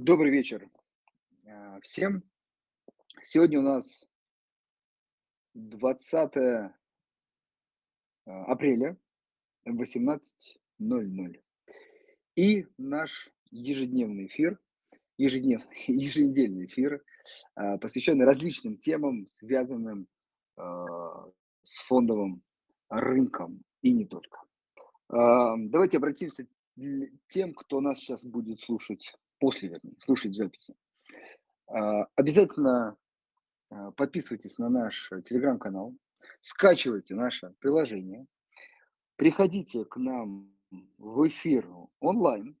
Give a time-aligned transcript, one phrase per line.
[0.00, 0.70] Добрый вечер
[1.44, 2.22] а, всем.
[3.20, 4.06] Сегодня у нас
[5.54, 6.72] 20 а,
[8.24, 8.96] апреля,
[9.66, 11.42] 18.00.
[12.36, 14.60] И наш ежедневный эфир,
[15.16, 17.02] ежедневный, еженедельный эфир,
[17.56, 20.06] а, посвященный различным темам, связанным
[20.56, 22.44] с фондовым
[22.88, 24.42] рынком и не только.
[25.08, 26.50] Давайте обратимся к
[27.28, 30.74] тем, кто нас сейчас будет слушать после, вернее, слушать записи.
[31.66, 32.96] А, обязательно
[33.70, 35.94] а, подписывайтесь на наш телеграм-канал,
[36.40, 38.26] скачивайте наше приложение,
[39.16, 40.52] приходите к нам
[40.98, 41.68] в эфир
[42.00, 42.56] онлайн,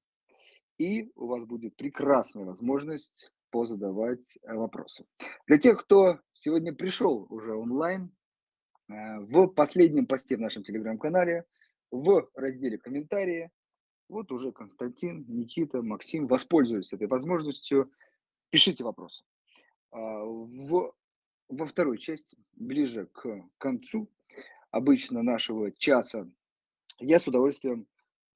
[0.78, 5.06] и у вас будет прекрасная возможность позадавать э, вопросы.
[5.46, 8.14] Для тех, кто сегодня пришел уже онлайн,
[8.88, 11.44] э, в последнем посте в нашем телеграм-канале,
[11.90, 13.50] в разделе комментарии
[14.08, 17.92] вот уже Константин, Никита, Максим воспользуются этой возможностью.
[18.50, 19.22] Пишите вопросы.
[19.90, 20.94] А, в,
[21.48, 24.08] во второй части, ближе к концу
[24.70, 26.28] обычно нашего часа,
[26.98, 27.86] я с удовольствием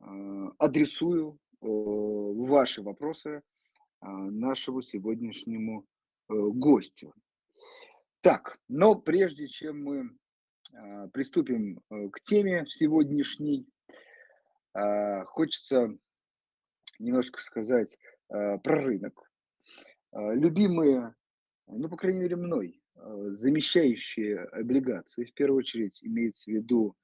[0.01, 3.43] а, адресую ваши вопросы
[4.01, 5.87] а, нашему сегодняшнему
[6.29, 7.15] э, гостю.
[8.21, 10.11] Так, но прежде чем мы
[11.13, 13.67] приступим э, к теме сегодняшней,
[14.75, 15.97] хочется
[17.03, 17.97] немножко сказать
[18.29, 19.31] а, про рынок.
[20.13, 21.15] А, любимые,
[21.67, 26.95] ну, по крайней мере, мной, замещающие облигации, в первую очередь имеется в виду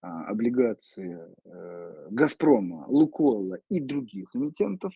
[0.00, 4.92] облигации э, «Газпрома», «Лукойла» и других эмитентов,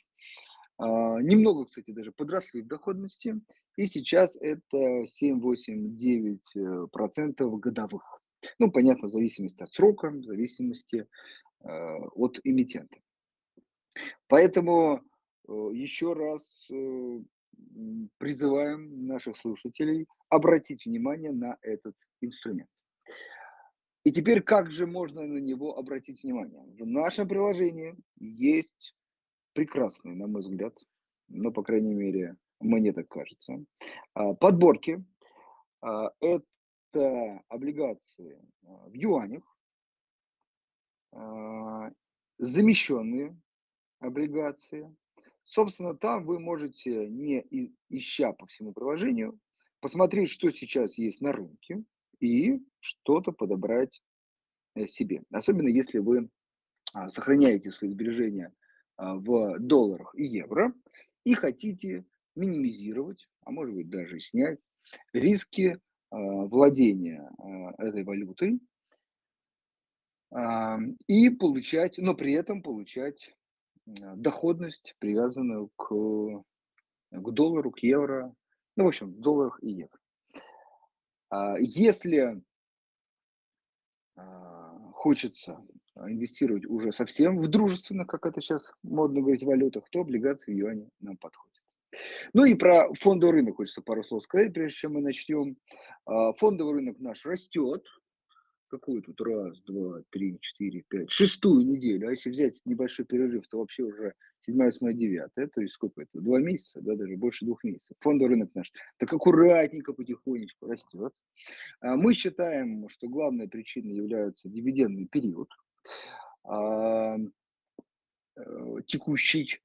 [0.78, 3.40] немного, кстати, даже подросли в доходности,
[3.76, 8.20] и сейчас это 7, 8, 9 процентов годовых.
[8.58, 11.06] Ну, понятно, в зависимости от срока, в зависимости
[11.62, 12.98] от эмитента.
[14.28, 15.00] Поэтому
[15.48, 17.20] э, еще раз э,
[18.18, 22.70] призываем наших слушателей обратить внимание на этот инструмент.
[24.04, 26.62] И теперь как же можно на него обратить внимание?
[26.78, 28.94] В нашем приложении есть
[29.52, 30.74] прекрасные, на мой взгляд,
[31.28, 33.62] но, по крайней мере, мне так кажется,
[34.14, 35.04] а, подборки.
[35.82, 39.59] А, это облигации в юанях, а,
[42.38, 43.36] замещенные
[44.00, 44.94] облигации.
[45.42, 47.44] Собственно, там вы можете, не
[47.88, 49.38] ища по всему приложению,
[49.80, 51.82] посмотреть, что сейчас есть на рынке
[52.20, 54.02] и что-то подобрать
[54.74, 55.22] э, себе.
[55.30, 56.28] Особенно если вы
[56.92, 58.52] а, сохраняете свои сбережения
[58.96, 60.72] а, в долларах и евро
[61.24, 62.04] и хотите
[62.36, 64.58] минимизировать, а может быть даже снять
[65.12, 65.78] риски
[66.10, 67.30] владения
[67.78, 68.58] этой валютой
[70.32, 73.34] и получать, но при этом получать
[73.86, 75.88] доходность, привязанную к,
[77.10, 78.34] к доллару, к евро,
[78.76, 79.98] ну, в общем, в долларах и евро.
[81.30, 82.42] А если
[84.16, 85.62] а, хочется
[85.96, 90.88] инвестировать уже совсем в дружественно, как это сейчас модно говорить, валютах, то облигации в юане
[91.00, 91.50] нам подходят.
[92.32, 95.56] Ну и про фондовый рынок хочется пару слов сказать, прежде чем мы начнем.
[96.06, 97.84] А, фондовый рынок наш растет,
[98.70, 103.58] какую тут раз, два, три, четыре, пять, шестую неделю, а если взять небольшой перерыв, то
[103.58, 107.62] вообще уже седьмая, восьмая, девятая, то есть сколько это, два месяца, да, даже больше двух
[107.64, 107.96] месяцев.
[108.00, 111.12] Фондовый рынок наш так аккуратненько, потихонечку растет.
[111.80, 115.50] А мы считаем, что главной причиной является дивидендный период
[116.44, 117.16] а,
[118.36, 119.60] э, текущий.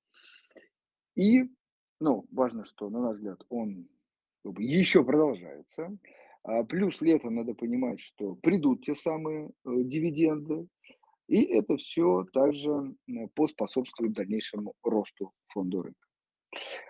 [1.15, 1.49] И,
[1.99, 3.87] ну, важно, что, на наш взгляд, он
[4.43, 5.97] еще продолжается.
[6.45, 10.67] А плюс летом надо понимать, что придут те самые э, дивиденды,
[11.27, 12.95] и это все также
[13.33, 16.07] поспособствует дальнейшему росту фонда рынка.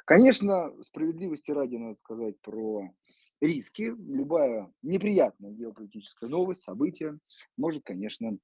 [0.05, 2.91] Конечно, справедливости ради надо сказать про
[3.39, 3.93] риски.
[3.97, 7.17] Любая неприятная геополитическая новость, событие
[7.57, 8.37] может, конечно,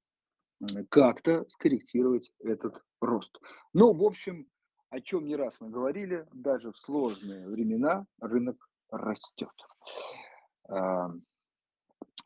[0.88, 3.38] как-то скорректировать этот рост.
[3.74, 4.48] Но, в общем,
[4.90, 9.50] о чем не раз мы говорили, даже в сложные времена рынок растет.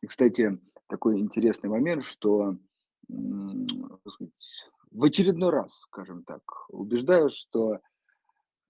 [0.05, 2.57] Кстати, такой интересный момент, что
[3.07, 7.79] в очередной раз, скажем так, убеждаю, что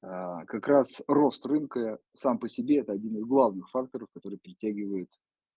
[0.02, 5.10] а, как раз рост рынка сам по себе это один из главных факторов, который притягивает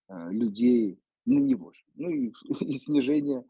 [0.07, 1.83] а, людей на него же.
[1.95, 2.31] Ну и,
[2.65, 3.45] и снижение,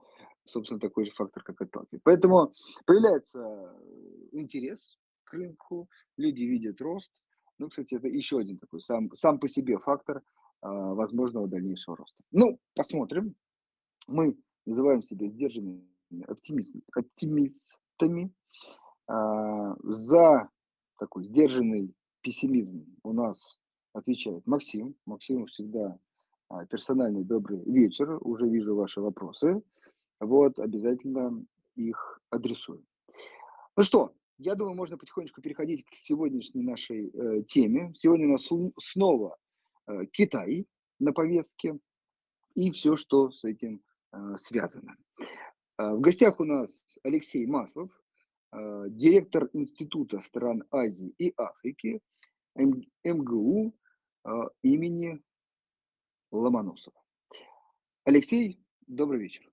[0.45, 2.04] собственно, такой же фактор, как отталкивает.
[2.04, 2.54] Поэтому
[2.86, 3.75] появляется
[4.31, 7.12] интерес к рынку, люди видят рост.
[7.57, 10.21] Ну, кстати, это еще один такой сам, сам по себе фактор–
[10.61, 12.23] возможного дальнейшего роста.
[12.31, 13.35] Ну, посмотрим.
[14.07, 14.35] Мы
[14.65, 15.89] называем себя сдержанными
[16.27, 18.31] оптимист, оптимистами.
[19.07, 20.50] А, за
[20.97, 23.59] такой сдержанный пессимизм у нас
[23.94, 24.95] отвечает Максим.
[25.06, 25.97] Максиму всегда
[26.50, 28.17] а, персональный добрый вечер.
[28.21, 29.61] Уже вижу ваши вопросы.
[30.19, 31.44] Вот, обязательно
[31.75, 32.83] их адресую.
[33.77, 37.94] Ну что, я думаю, можно потихонечку переходить к сегодняшней нашей э, теме.
[37.95, 38.50] Сегодня у нас
[38.81, 39.38] снова
[40.12, 40.68] Китай
[41.00, 41.80] на повестке
[42.56, 43.81] и все, что с этим
[44.12, 44.97] э, связано.
[45.80, 47.89] Э, в гостях у нас Алексей Маслов,
[48.51, 52.01] э, директор Института стран Азии и Африки
[52.56, 53.74] МГУ
[54.25, 54.30] э,
[54.62, 55.21] имени
[56.31, 57.01] Ломоносова.
[58.03, 59.50] Алексей, добрый вечер.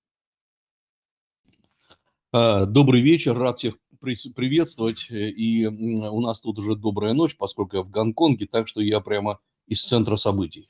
[2.33, 5.07] Добрый вечер, рад всех приветствовать.
[5.11, 9.41] И у нас тут уже добрая ночь, поскольку я в Гонконге, так что я прямо
[9.67, 10.69] из центра событий.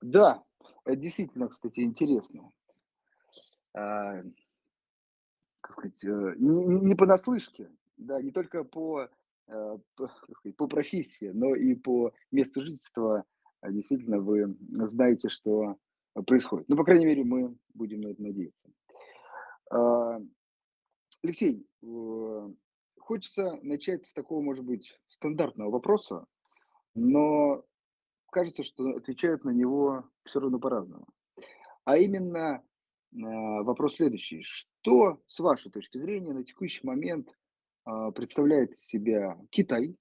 [0.00, 0.42] Да,
[0.86, 2.50] действительно, кстати, интересно.
[3.74, 4.22] А,
[5.60, 9.08] как сказать, э, не, не понаслышке, да, не только по,
[9.46, 13.24] э, по, сказать, по профессии, но и по месту жительства
[13.60, 15.76] а, действительно вы знаете, что
[16.26, 16.68] происходит.
[16.68, 18.68] Ну, по крайней мере, мы будем на это надеяться.
[19.70, 20.20] А,
[21.22, 22.52] Алексей, э,
[22.98, 26.26] хочется начать с такого, может быть, стандартного вопроса,
[26.94, 27.64] но
[28.30, 31.06] кажется, что отвечают на него все равно по-разному.
[31.84, 32.62] А именно а,
[33.62, 34.42] вопрос следующий.
[34.42, 37.28] Что, с вашей точки зрения, на текущий момент
[37.84, 39.96] а, представляет из себя Китай,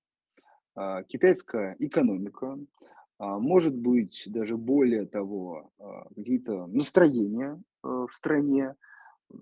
[0.75, 2.57] а, китайская экономика,
[3.21, 5.73] может быть, даже более того,
[6.15, 8.75] какие-то настроения э, в стране,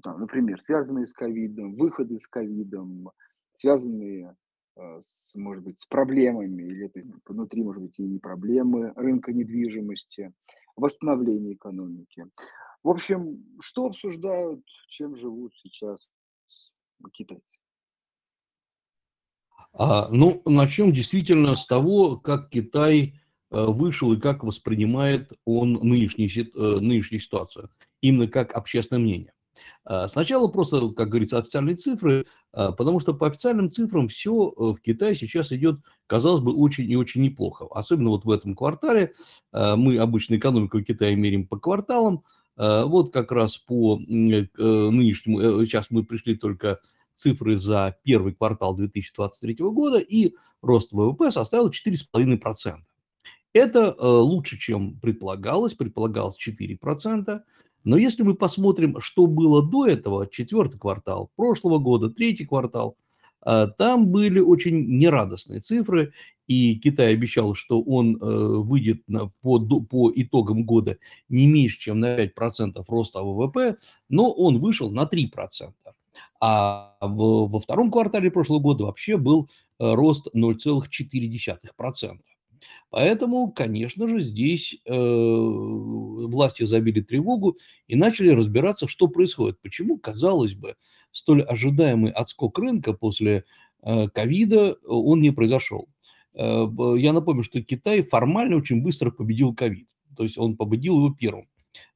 [0.03, 3.11] например, связанные с ковидом, выходы с ковидом,
[3.59, 4.46] связанные Э,
[5.03, 10.33] с, может быть, с проблемами, или это внутри, может быть, и проблемы рынка недвижимости,
[10.75, 12.25] восстановление экономики.
[12.83, 16.09] В общем, что обсуждают, чем живут сейчас
[17.12, 17.59] китайцы?
[19.74, 23.19] А, ну, начнем действительно с того, как Китай
[23.51, 27.69] э, вышел и как воспринимает он нынешнюю, э, нынешнюю ситуацию,
[28.01, 29.33] именно как общественное мнение.
[29.86, 34.63] А, сначала просто, как говорится, официальные цифры, а, потому что по официальным цифрам все э,
[34.74, 37.68] в Китае сейчас идет, казалось бы, очень и очень неплохо.
[37.71, 39.13] Особенно вот в этом квартале.
[39.51, 42.24] А, мы обычно экономику Китая меряем по кварталам.
[42.57, 46.80] Вот как раз по нынешнему, э, сейчас мы пришли только
[47.13, 52.77] цифры за первый квартал 2023 года, и рост ВВП составил 4,5%.
[53.54, 57.42] Это э, лучше, чем предполагалось, предполагалось 4%.
[57.83, 62.97] Но если мы посмотрим, что было до этого, четвертый квартал прошлого года, третий квартал,
[63.41, 66.12] а, там были очень нерадостные цифры,
[66.47, 70.97] и Китай обещал, что он э, выйдет на, по, по итогам года
[71.27, 73.75] не меньше, чем на 5% роста ВВП,
[74.07, 75.73] но он вышел на 3%.
[76.39, 79.50] А в, во втором квартале прошлого года вообще был
[79.80, 82.19] э, рост 0,4%.
[82.89, 87.57] Поэтому, конечно же, здесь э, власти забили тревогу
[87.88, 89.62] и начали разбираться, что происходит.
[89.62, 90.75] Почему, казалось бы,
[91.12, 93.45] столь ожидаемый отскок рынка после
[93.83, 95.88] э, ковида, э, он не произошел.
[96.33, 96.68] Э,
[96.98, 99.88] я напомню, что Китай формально очень быстро победил ковид.
[100.15, 101.48] То есть он победил его первым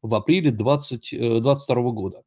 [0.02, 2.24] в апреле 2022 э, года.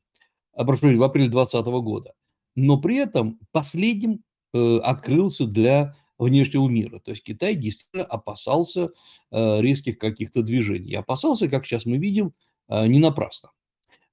[0.53, 2.13] А, прошу в апреле 2020 года.
[2.55, 4.23] Но при этом последним
[4.53, 6.99] э, открылся для внешнего мира.
[6.99, 8.91] То есть Китай действительно опасался
[9.31, 10.95] э, резких каких-то движений.
[10.95, 12.33] Опасался, как сейчас мы видим,
[12.69, 13.51] э, не напрасно.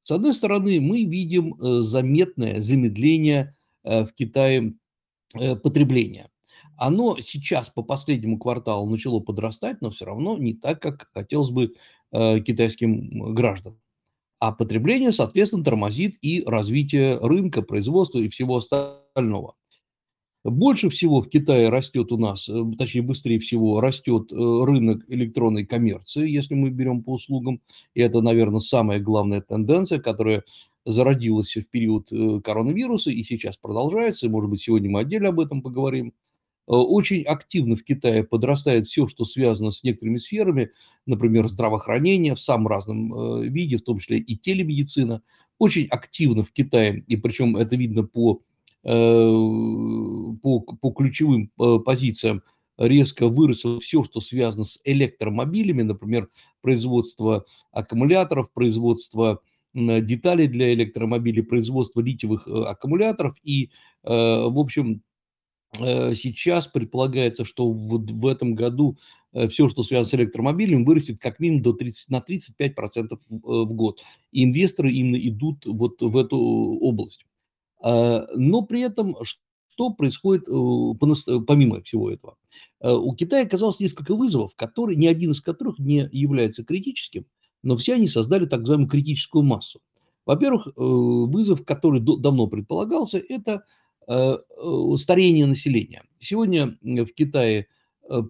[0.03, 4.75] С одной стороны, мы видим э, заметное замедление в Китае
[5.63, 6.30] потребления.
[6.77, 11.74] Оно сейчас по последнему кварталу начало подрастать, но все равно не так, как хотелось бы
[12.12, 13.80] китайским гражданам.
[14.38, 19.56] А потребление, соответственно, тормозит и развитие рынка, производства и всего остального.
[20.43, 25.65] Больше всего в Китае растет у нас, э, точнее быстрее всего растет э, рынок электронной
[25.67, 27.62] коммерции, если мы берем по услугам.
[27.93, 30.43] И это, наверное, самая главная тенденция, которая
[30.83, 34.29] зародилась в период э, коронавируса и сейчас продолжается.
[34.29, 36.13] Может быть, сегодня мы отдельно об этом поговорим.
[36.67, 40.71] Очень активно в Китае подрастает все, что связано с некоторыми сферами,
[41.05, 45.21] например, здравоохранение в самом разном виде, в том числе и телемедицина.
[45.57, 48.41] Очень активно в Китае, и причем это видно по
[48.84, 52.42] по, по ключевым э, позициям
[52.78, 56.30] резко выросло все, что связано с электромобилями, например,
[56.62, 59.42] производство аккумуляторов, производство
[59.74, 63.36] деталей для электромобилей, производство литиевых э, аккумуляторов.
[63.44, 63.70] И,
[64.04, 65.04] в общем,
[65.76, 68.98] сейчас предполагается, что в, в этом году
[69.48, 74.04] все, что связано с электромобилем, вырастет как минимум до 30, на 35% в, в год.
[74.32, 77.26] И инвесторы именно идут вот в эту область.
[77.82, 80.46] А, но при этом, что происходит
[81.48, 82.38] помимо всего этого?
[82.82, 87.26] У Китая оказалось несколько вызовов, которые, ни один из которых не является критическим,
[87.64, 89.82] но все они создали так называемую критическую массу.
[90.26, 93.64] Во-первых, вызов, который давно предполагался, это
[94.98, 96.04] старение населения.
[96.20, 97.68] Сегодня в Китае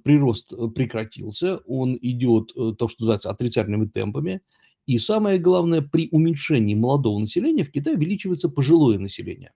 [0.03, 4.41] прирост прекратился, он идет, то, что называется, отрицательными темпами.
[4.91, 9.53] И самое главное, при уменьшении молодого населения в Китае увеличивается пожилое население.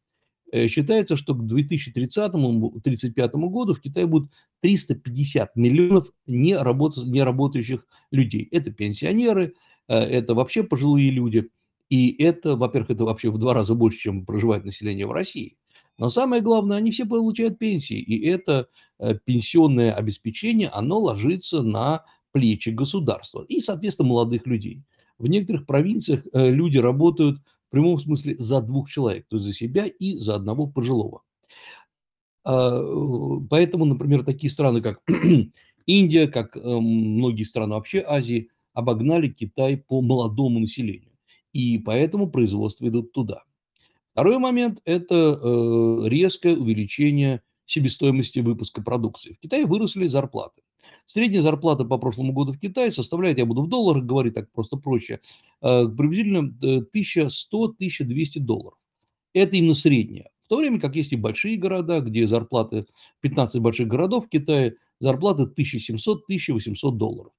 [0.53, 8.47] Э, считается, что к 2030-2035 году в Китае будет 350 миллионов неработающих людей.
[8.49, 9.55] Это пенсионеры,
[9.89, 11.49] э, это вообще пожилые люди.
[11.89, 15.57] И это, во-первых, это вообще в два раза больше, чем проживает население в России.
[15.97, 17.99] Но самое главное, они все получают пенсии.
[17.99, 24.85] И это э, пенсионное обеспечение, оно ложится на плечи государства и, соответственно, молодых людей.
[25.17, 29.85] В некоторых провинциях люди работают в прямом смысле за двух человек, то есть за себя
[29.87, 31.21] и за одного пожилого.
[32.45, 32.79] А,
[33.49, 35.01] поэтому, например, такие страны, как
[35.85, 41.11] Индия, как эм, многие страны вообще Азии, обогнали Китай по молодому населению.
[41.53, 43.43] И поэтому производство идут туда.
[44.11, 49.33] Второй момент– это э, резкое увеличение себестоимости выпуска продукции.
[49.33, 50.61] В Китае выросли зарплаты.
[51.05, 54.77] Средняя зарплата по прошлому году в Китае составляет, я буду в долларах говорить так просто
[54.77, 55.19] проще,
[55.61, 56.51] э, приблизительно
[56.93, 58.77] 1100-1200 э, долларов.
[59.33, 60.29] Это именно средняя.
[60.45, 62.85] В то время как есть и большие города, где зарплаты,
[63.21, 67.33] 15 больших городов в Китае, зарплаты 1700-1800 долларов.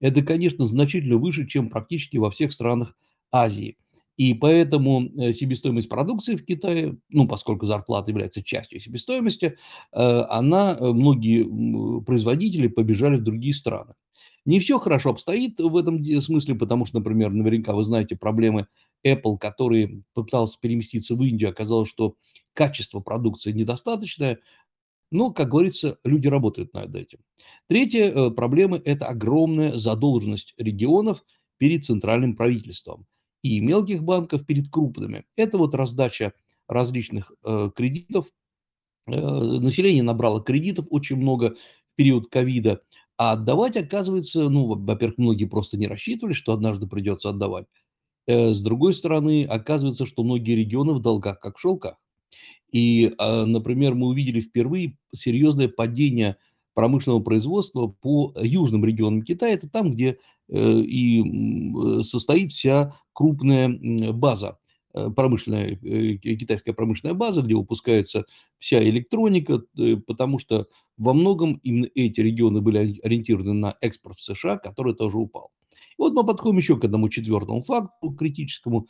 [0.00, 2.96] Это, конечно, значительно выше, чем практически во всех странах
[3.30, 3.76] Азии.
[4.16, 9.58] И поэтому э, себестоимость продукции в Китае, ну, поскольку зарплата является частью себестоимости,
[9.92, 11.44] э, она, э, многие
[12.02, 13.94] производители побежали в другие страны.
[14.46, 18.68] Не все хорошо обстоит в этом смысле, потому что, например, наверняка вы знаете проблемы
[19.04, 22.14] Apple, который попытался переместиться в Индию, оказалось, что
[22.54, 24.38] качество продукции недостаточное,
[25.10, 27.18] но, как говорится, люди работают над этим.
[27.68, 31.24] Третья проблема– это огромная задолженность регионов
[31.58, 33.06] перед центральным правительством
[33.42, 35.24] и мелких банков перед крупными.
[35.36, 36.32] Это вот раздача
[36.68, 38.26] различных э, кредитов.
[39.06, 41.56] Э, население набрало кредитов очень много
[41.92, 42.82] в период ковида,
[43.18, 47.66] а отдавать, оказывается, ну, во-первых, многие просто не рассчитывали, что однажды придется отдавать.
[48.26, 51.96] Э, с другой стороны, оказывается, что многие регионы в долгах, как в шелках.
[52.72, 56.36] И, э, например, мы увидели впервые серьезное падение
[56.74, 59.54] промышленного производства по южным регионам Китая.
[59.54, 64.58] Это там, где э, и э, состоит вся крупная база,
[64.94, 65.76] э, промышленная,
[66.18, 68.26] китайская промышленная база, где выпускается
[68.58, 69.62] вся электроника,
[70.06, 70.68] потому что
[70.98, 75.50] во многом именно эти регионы были ориентированы на экспорт в США, который тоже упал.
[75.72, 78.86] И вот мы подходим еще к одному четвертому факту критическому.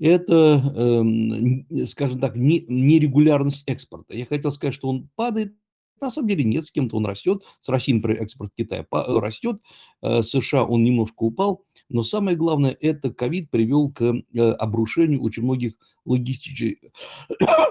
[0.00, 4.14] Это, эм, скажем так, нерегулярность экспорта.
[4.14, 5.54] Я хотел сказать, что он падает,
[6.00, 7.42] на самом деле нет, с кем-то он растет.
[7.60, 9.60] С Россией, например, экспорт Китая э, растет,
[10.02, 11.64] э, США он немножко упал.
[11.88, 15.74] Но самое главное, это ковид привел к э, обрушению очень многих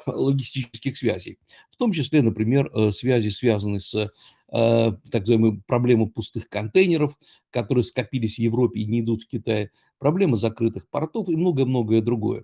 [0.06, 1.40] логистических связей.
[1.70, 4.12] В том числе, например, связи, связанные с
[4.50, 7.18] так называемой проблемой пустых контейнеров,
[7.50, 12.44] которые скопились в Европе и не идут в Китай, проблема закрытых портов и многое-многое другое.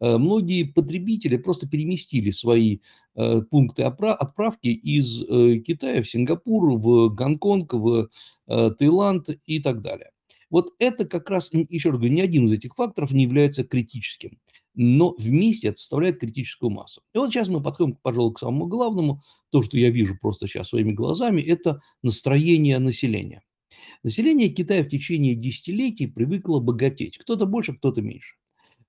[0.00, 2.78] Э, многие потребители просто переместили свои
[3.14, 8.08] э, пункты отправки из э, Китая в Сингапур, в Гонконг, в
[8.46, 10.10] Таиланд и так далее.
[10.50, 14.38] Вот это как раз, еще раз говорю, ни один из этих факторов не является критическим,
[14.74, 17.02] но вместе это составляет критическую массу.
[17.14, 19.20] И вот сейчас мы подходим, пожалуй, к самому главному,
[19.50, 23.42] то, что я вижу просто сейчас своими глазами, это настроение населения.
[24.02, 28.36] Население Китая в течение десятилетий привыкло богатеть, кто-то больше, кто-то меньше.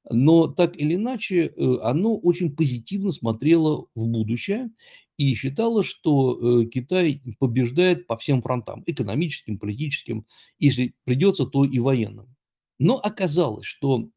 [0.09, 4.69] Но так или иначе, э, оно очень позитивно смотрело в будущее
[5.17, 10.25] и считало, что э, Китай побеждает по всем фронтам, экономическим, политическим,
[10.59, 12.35] если придется, то и военным.
[12.77, 14.09] Но оказалось, что,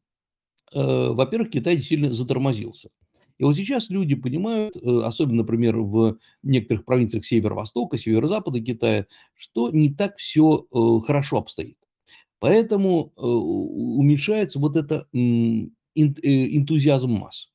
[0.73, 2.89] э, во-первых, Китай сильно затормозился.
[3.39, 9.93] И вот сейчас люди понимают, особенно, например, в некоторых провинциях северо-востока, северо-запада Китая, что не
[9.93, 10.67] так все
[11.07, 11.77] хорошо обстоит.
[12.39, 17.49] Поэтому уменьшается вот это Э, энтузиазм масс.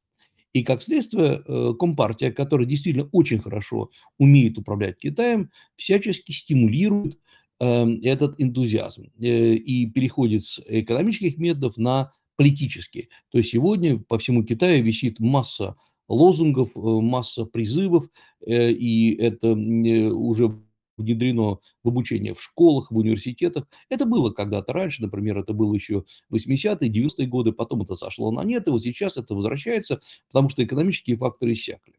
[0.54, 7.18] И как следствие, э, Компартия, которая действительно очень хорошо умеет управлять Китаем, всячески стимулирует
[7.58, 13.08] эм, этот энтузиазм э, и переходит с экономических методов на политические.
[13.30, 15.76] То есть сегодня по всему Китаю висит масса
[16.08, 18.08] лозунгов, масса призывов,
[18.46, 20.63] и это уже
[20.96, 23.66] внедрено в обучение в школах, в университетах.
[23.88, 28.44] Это было когда-то раньше, например, это было еще 80-е, 90-е годы, потом это сошло на
[28.44, 31.94] нет, и вот сейчас это возвращается, потому что экономические факторы иссякли.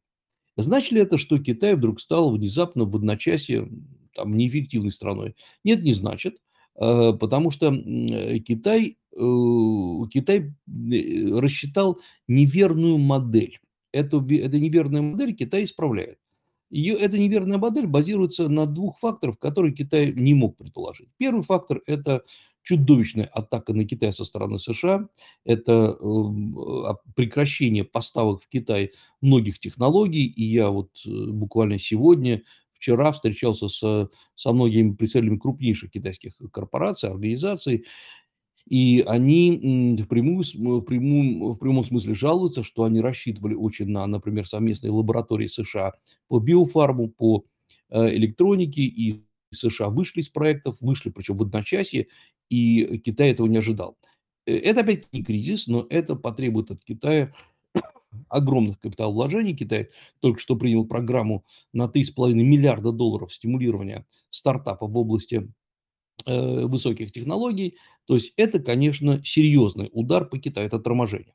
[0.58, 3.70] Значит ли это, что Китай вдруг стал внезапно в одночасье
[4.14, 5.36] там, неэффективной страной?
[5.64, 6.38] Нет, не значит,
[6.76, 9.18] э, потому что э, Китай, э,
[10.12, 13.60] Китай рассчитал неверную модель.
[13.92, 16.20] Эту, эту неверную модель Китай исправляет.
[16.70, 21.10] Ее, эта неверная модель базируется на двух факторах, которые Китай не мог предположить.
[21.18, 22.24] Первый фактор– это
[22.64, 25.08] чудовищная атака на Китай со стороны США,
[25.46, 28.92] это э, прекращение поставок в Китай
[29.22, 32.42] многих технологий, и я вот э, буквально сегодня,
[32.74, 37.86] вчера встречался с, со многими представителями крупнейших китайских корпораций, организаций,
[38.68, 44.06] и они в, прямую, в, прямом, в прямом смысле жалуются, что они рассчитывали очень на,
[44.08, 45.94] например, совместные лаборатории США
[46.28, 47.46] по биофарму, по
[47.90, 52.08] э, электронике, и США вышли из проектов, вышли причем в одночасье,
[52.50, 53.98] и Китай этого не ожидал.
[54.46, 57.34] Э, это опять не кризис, но это потребует от Китая
[58.30, 59.56] огромных капиталовложений.
[59.56, 59.90] Китай
[60.22, 65.52] только что принял программу на 3,5 миллиарда долларов стимулирования стартапов в области
[66.26, 67.78] э, высоких технологий.
[68.06, 71.34] То есть это, конечно, серьезный удар по Китаю, это торможение.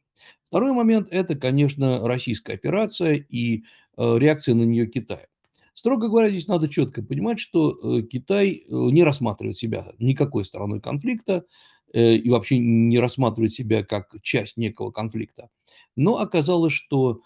[0.48, 3.64] Второй момент– это, конечно, российская операция и
[3.96, 5.26] э, реакция на нее Китая.
[5.74, 10.80] Строго говоря, здесь надо четко понимать, что э, Китай э, не рассматривает себя никакой стороной
[10.80, 11.44] конфликта
[11.92, 15.48] и вообще не рассматривает себя как часть некого конфликта.
[15.96, 17.22] Но оказалось, что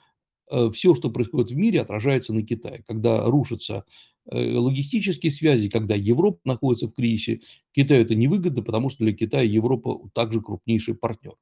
[0.73, 2.85] все, что происходит в мире, отражается на Китае.
[2.87, 3.85] Когда рушатся
[4.27, 7.41] логистические связи, когда Европа находится в кризисе,
[7.73, 11.35] Китаю это невыгодно, потому что для Китая Европа также крупнейший партнер.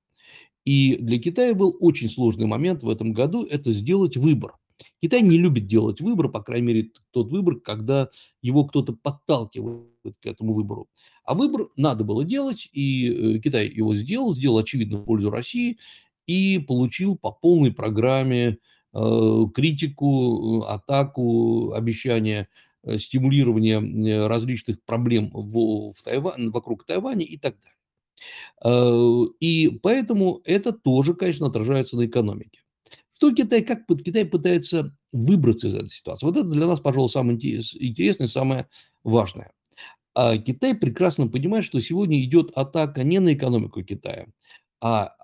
[0.65, 4.55] И для Китая был очень сложный момент в этом году– это сделать выбор.
[5.01, 8.09] Китай не любит делать выбор, по крайней мере, тот выбор, когда
[8.41, 10.89] его кто-то подталкивает к этому выбору.
[11.25, 15.79] А выбор надо было делать, и э, Китай его сделал, сделал очевидно в пользу России
[16.27, 18.57] и получил по полной программе э,
[18.93, 22.49] критику, атаку, обещания
[22.83, 29.29] э, стимулирования различных проблем в, в Тайвань, вокруг Тайваня и так далее.
[29.41, 32.61] И поэтому это тоже, конечно, отражается на экономике.
[33.15, 36.27] Что Китай, как Китай пытается выбраться из этой ситуации?
[36.27, 38.69] Вот это для нас, пожалуй, самое интересное, самое
[39.05, 39.53] важное.
[40.15, 44.27] А Китай прекрасно понимает, что сегодня идет атака не на экономику Китая,
[44.83, 45.15] а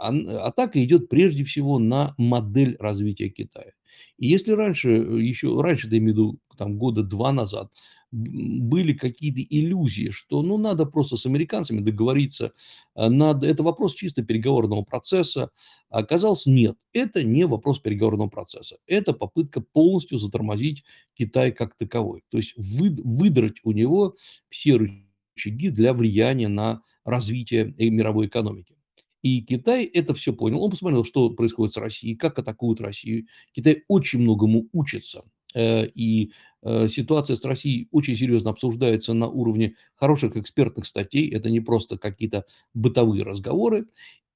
[0.46, 3.72] атака идет прежде всего на модель развития Китая.
[4.16, 7.70] И если раньше, еще раньше, я имею в виду, там, года два назад,
[8.10, 12.52] были какие-то иллюзии, что ну, надо просто с американцами договориться,
[12.94, 15.50] а, надо, это вопрос чисто переговорного процесса.
[15.90, 18.78] Оказалось, нет, это не вопрос переговорного процесса.
[18.86, 22.22] Это попытка полностью затормозить Китай как таковой.
[22.30, 24.16] То есть вы, выдрать у него
[24.48, 28.77] все рычаги для влияния на развитие э, мировой экономики.
[29.22, 30.62] И Китай это все понял.
[30.62, 33.26] Он посмотрел, что происходит с Россией, как атакуют Россию.
[33.52, 35.24] Китай очень многому учится.
[35.54, 41.28] Э, и э, ситуация с Россией очень серьезно обсуждается на уровне хороших экспертных статей.
[41.30, 43.86] Это не просто какие-то бытовые разговоры.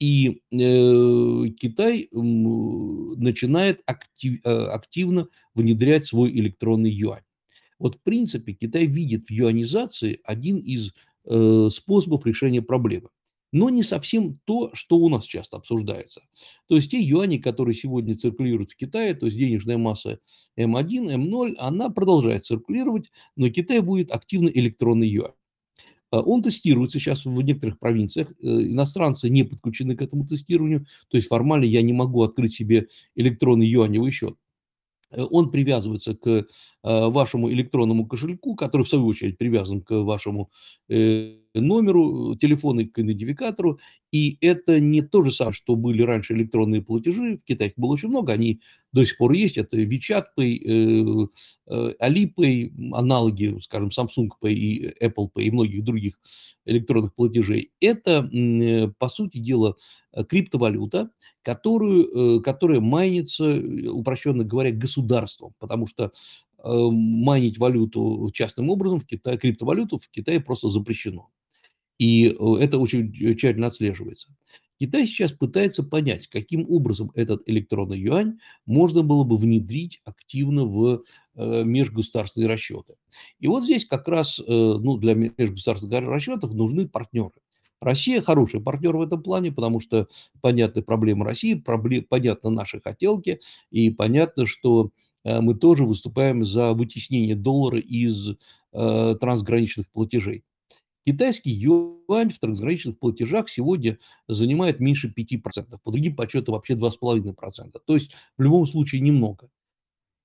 [0.01, 7.23] И э, Китай начинает актив, активно внедрять свой электронный юань.
[7.79, 10.93] Вот, в принципе, Китай видит в юанизации один из
[11.73, 13.11] способов решения проблемы
[13.53, 16.23] но не совсем то, что у нас часто обсуждается.
[16.69, 20.19] То есть те юани, которые сегодня циркулируют в Китае, то есть денежная масса
[20.59, 25.33] М1, М0, она продолжает циркулировать, но Китай будет активно электронный юань.
[26.13, 28.31] А, он тестируется сейчас в некоторых провинциях.
[28.31, 30.87] Э, иностранцы не подключены к этому тестированию.
[31.09, 34.37] То есть формально я не могу открыть себе электронный юаневый счет.
[35.11, 36.47] Э, он привязывается к
[36.83, 40.51] вашему электронному кошельку, который в свою очередь привязан к вашему
[40.89, 43.79] э, номеру телефона, к идентификатору.
[44.11, 47.39] И это не то же самое, что были раньше электронные платежи.
[47.39, 48.61] В Китае их было очень много, они
[48.93, 49.57] до сих пор есть.
[49.59, 51.29] Это WeChat Pay,
[51.69, 56.19] Alipay, аналоги, скажем, Samsung Pay и Apple Pay и многих других
[56.65, 57.73] электронных платежей.
[57.81, 58.29] Это,
[58.99, 59.77] по сути дела,
[60.29, 61.11] криптовалюта,
[61.43, 69.01] которую, э, которая майнится, э, упрощенно говоря, государством, потому что э, майнить валюту частным образом
[69.01, 71.31] в Китае, криптовалюту в Китае просто запрещено.
[71.99, 72.25] И
[72.61, 74.29] это очень тщательно отслеживается.
[74.81, 81.05] Китай сейчас пытается понять, каким образом этот электронный юань можно было бы внедрить активно в
[81.37, 82.95] межгосударственные расчеты.
[83.39, 87.31] И вот здесь как раз ну, для межгосударственных расчетов нужны партнеры.
[87.83, 90.09] Россия хороший партнер в этом плане, потому что
[90.41, 96.73] понятны проблемы России, проблем, понятны наши хотелки, и понятно, что э, мы тоже выступаем за
[96.73, 98.29] вытеснение доллара из
[98.73, 100.45] э, трансграничных платежей.
[101.05, 107.81] Китайский юань в трансграничных платежах сегодня занимает меньше 5%, по другим подсчетам вообще 2,5%.
[107.85, 109.49] То есть в любом случае немного.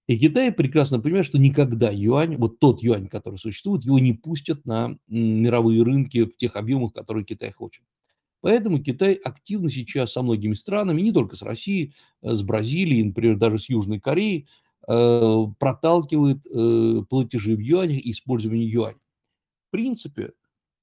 [0.07, 4.65] И Китай прекрасно понимает, что никогда юань, вот тот юань, который существует, его не пустят
[4.65, 7.83] на мировые рынки в тех объемах, которые Китай хочет.
[8.41, 13.37] Поэтому Китай активно сейчас со многими странами, не только с Россией, э, с Бразилией, например,
[13.37, 18.99] даже с Южной Кореей, э, проталкивает э, платежи в юанях и использование юаня.
[19.67, 20.31] В принципе,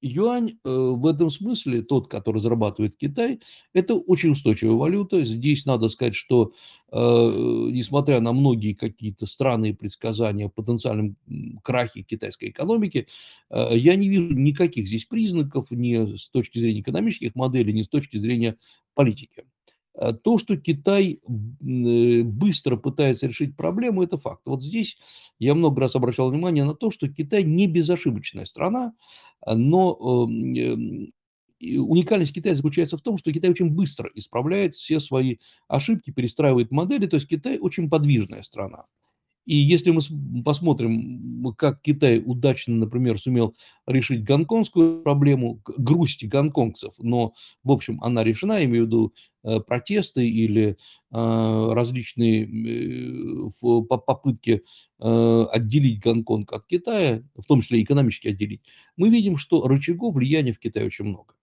[0.02, 3.40] юань в этом смысле, тот, который зарабатывает Китай,
[3.72, 5.24] это очень устойчивая валюта.
[5.24, 6.52] Здесь надо сказать, что
[6.92, 11.16] несмотря на многие какие-то странные предсказания о потенциальном
[11.62, 13.08] крахе китайской экономики,
[13.48, 18.18] я не вижу никаких здесь признаков ни с точки зрения экономических моделей, ни с точки
[18.18, 18.58] зрения
[18.94, 19.46] политики.
[19.96, 24.42] Э, то, что Китай э, быстро пытается решить проблему, это факт.
[24.46, 24.98] Вот здесь
[25.38, 28.94] я много раз обращал внимание на то, что Китай не безошибочная страна,
[29.46, 31.12] но эм,
[31.60, 35.36] уникальность Китая заключается в том, что Китай очень быстро исправляет все свои
[35.68, 38.86] ошибки, перестраивает модели, то есть Китай очень подвижная страна.
[39.46, 40.00] И если мы
[40.42, 43.54] посмотрим, как Китай удачно, например, сумел
[43.86, 50.26] решить гонконгскую проблему, грусти гонконгцев, но, в общем, она решена, имею в виду э, протесты
[50.28, 50.78] или
[51.10, 54.62] а, различные э, попытки
[55.00, 58.62] э, отделить Гонконг от Китая, в том числе экономически отделить,
[58.96, 61.34] мы видим, что рычагов влияния в Китае очень много.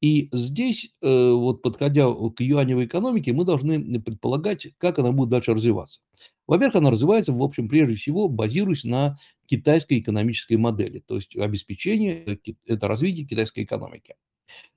[0.00, 5.54] И здесь, э, вот подходя к юаневой экономике, мы должны предполагать, как она будет дальше
[5.54, 6.00] развиваться.
[6.46, 12.38] Во-первых, она развивается, в общем, прежде всего, базируясь на китайской экономической модели, то есть обеспечение,
[12.66, 14.16] это развитие китайской экономики.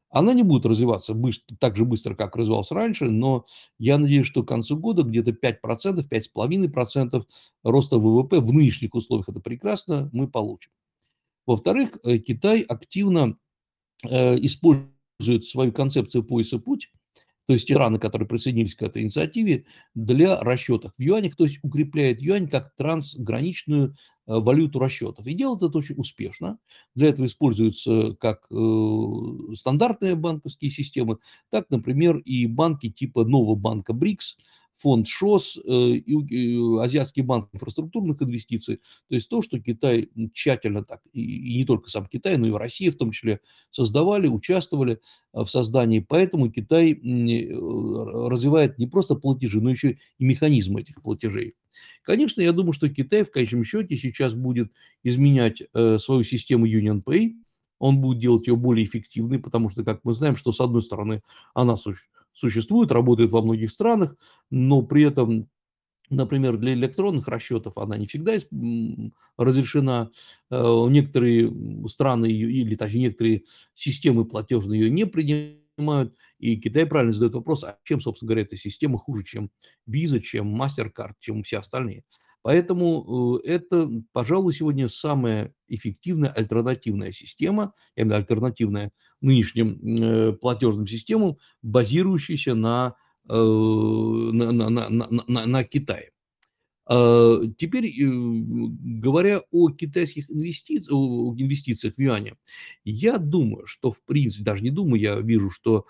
[0.09, 3.45] Она не будет развиваться быстро, так же быстро, как развивалась раньше, но
[3.77, 7.23] я надеюсь, что к концу года где-то 5%, 5,5%
[7.63, 10.71] роста ВВП в нынешних условиях, это прекрасно, мы получим.
[11.45, 13.37] Во-вторых, э, Китай активно
[14.03, 16.91] э, использует использует свою концепцию пояса путь,
[17.45, 22.21] то есть страны, которые присоединились к этой инициативе, для расчетов в юанях, то есть укрепляет
[22.21, 23.93] юань как трансграничную э,
[24.27, 25.25] валюту расчетов.
[25.25, 26.59] И делает это очень успешно.
[26.93, 31.17] Для этого используются как э, стандартные банковские системы,
[31.49, 34.37] так, например, и банки типа нового банка БРИКС,
[34.79, 36.01] фонд ШОС, э,
[36.81, 38.77] Азиатский банк инфраструктурных инвестиций.
[39.09, 42.57] То есть то, что Китай тщательно так, и не только сам Китай, но и в
[42.57, 44.93] России в том числе создавали, участвовали
[45.33, 45.99] э, в создании.
[45.99, 51.55] Поэтому Китай э, развивает не просто платежи, но еще и механизмы этих платежей.
[52.03, 54.71] Конечно, я думаю, что Китай в конечном счете сейчас будет
[55.03, 57.35] изменять свою систему Union Pay,
[57.77, 61.21] он будет делать ее более эффективной, потому что, как мы знаем, что с одной стороны
[61.53, 64.15] она существует, существует, работает во многих странах,
[64.49, 65.49] но при этом
[66.09, 68.33] Например, для электронных расчетов она не всегда
[69.37, 70.09] разрешена.
[70.49, 71.53] Э, некоторые
[71.87, 73.43] страны или точнее некоторые
[73.75, 76.15] системы платежные ее не принимают.
[76.39, 79.51] И Китай правильно задает вопрос, а чем, собственно говоря, эта система хуже, чем
[79.87, 82.03] Visa, чем MasterCard, чем все остальные.
[82.41, 91.37] Поэтому э, это, пожалуй, сегодня самая эффективная альтернативная система, именно альтернативная нынешним э, платежным системам,
[91.61, 92.95] базирующаяся на,
[93.29, 96.11] э, на, на, на, на, на Китае.
[96.91, 102.35] А, теперь, говоря о китайских инвестициях, инвестициях в юане,
[102.83, 105.85] я думаю, что в принципе, даже не думаю, я вижу, что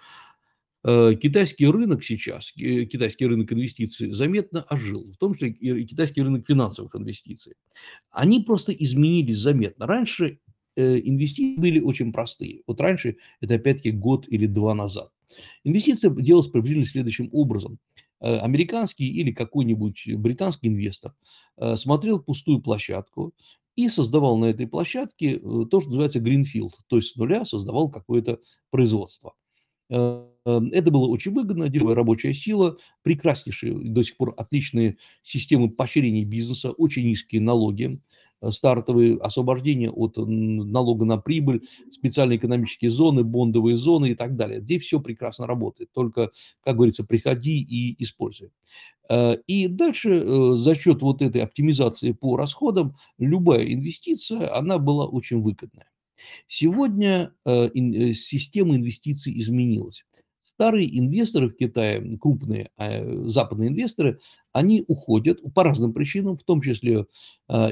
[0.83, 6.95] китайский рынок сейчас, китайский рынок инвестиций заметно ожил, в том числе и китайский рынок финансовых
[6.95, 7.55] инвестиций.
[8.11, 9.87] Они просто изменились заметно.
[9.87, 10.39] Раньше
[10.77, 12.63] э, инвестиции были очень простые.
[12.65, 15.11] Вот раньше, это опять-таки год или два назад.
[15.65, 17.77] Инвестиция делалась приблизительно следующим образом.
[18.21, 21.13] Э, американский или какой-нибудь британский инвестор
[21.75, 23.33] смотрел пустую площадку
[23.75, 28.39] и создавал на этой площадке то, что называется greenfield, то есть с нуля создавал какое-то
[28.71, 29.33] производство.
[29.89, 36.23] Эм, это было очень выгодно, дешевая рабочая сила, прекраснейшие до сих пор отличные системы поощрения
[36.25, 37.99] бизнеса, очень низкие налоги,
[38.41, 44.62] э, стартовые освобождения от налога на прибыль, специальные экономические зоны, бондовые зоны и так далее.
[44.62, 46.32] Здесь все прекрасно работает, только,
[46.63, 48.52] как говорится, приходи и используй.
[49.10, 55.08] Э, и дальше э, за счет вот этой оптимизации по расходам любая инвестиция, она была
[55.08, 55.88] очень выгодная.
[56.47, 60.05] Сегодня э, э, система инвестиций изменилась.
[60.43, 64.19] Старые инвесторы в Китае, крупные э, западные инвесторы,
[64.51, 67.05] они уходят по разным причинам, в том числе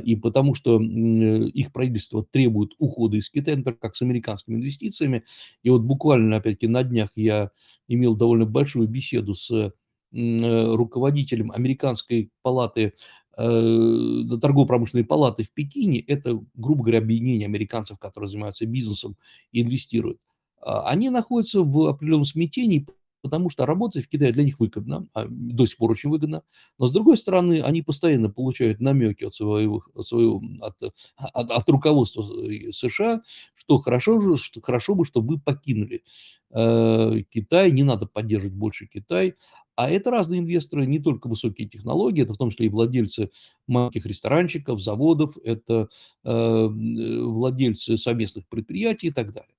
[0.03, 5.23] и потому, что их правительство требует ухода из Китая, например, как с американскими инвестициями.
[5.63, 7.49] И вот буквально, опять-таки, на днях я
[7.87, 9.73] имел довольно большую беседу с
[10.11, 12.93] руководителем американской палаты
[13.37, 19.15] торгово-промышленной палаты в Пекине, это, грубо говоря, объединение американцев, которые занимаются бизнесом
[19.51, 20.19] и инвестируют,
[20.59, 22.87] а, они находятся в определенном смятении,
[23.21, 26.43] потому что работать в Китае для них выгодно, а, до сих пор очень выгодно.
[26.77, 30.75] Но, с другой стороны, они постоянно получают намеки от своего, от, своего, от,
[31.15, 32.23] от, от руководства
[32.71, 33.21] США,
[33.55, 36.03] что хорошо, же, что хорошо бы, чтобы вы покинули
[36.51, 39.35] э, Китай, не надо поддерживать больше Китай.
[39.77, 43.29] А это разные инвесторы, не только высокие технологии, это в том числе и владельцы
[43.67, 45.87] маленьких ресторанчиков, заводов, это
[46.23, 49.53] э, владельцы совместных предприятий и так далее.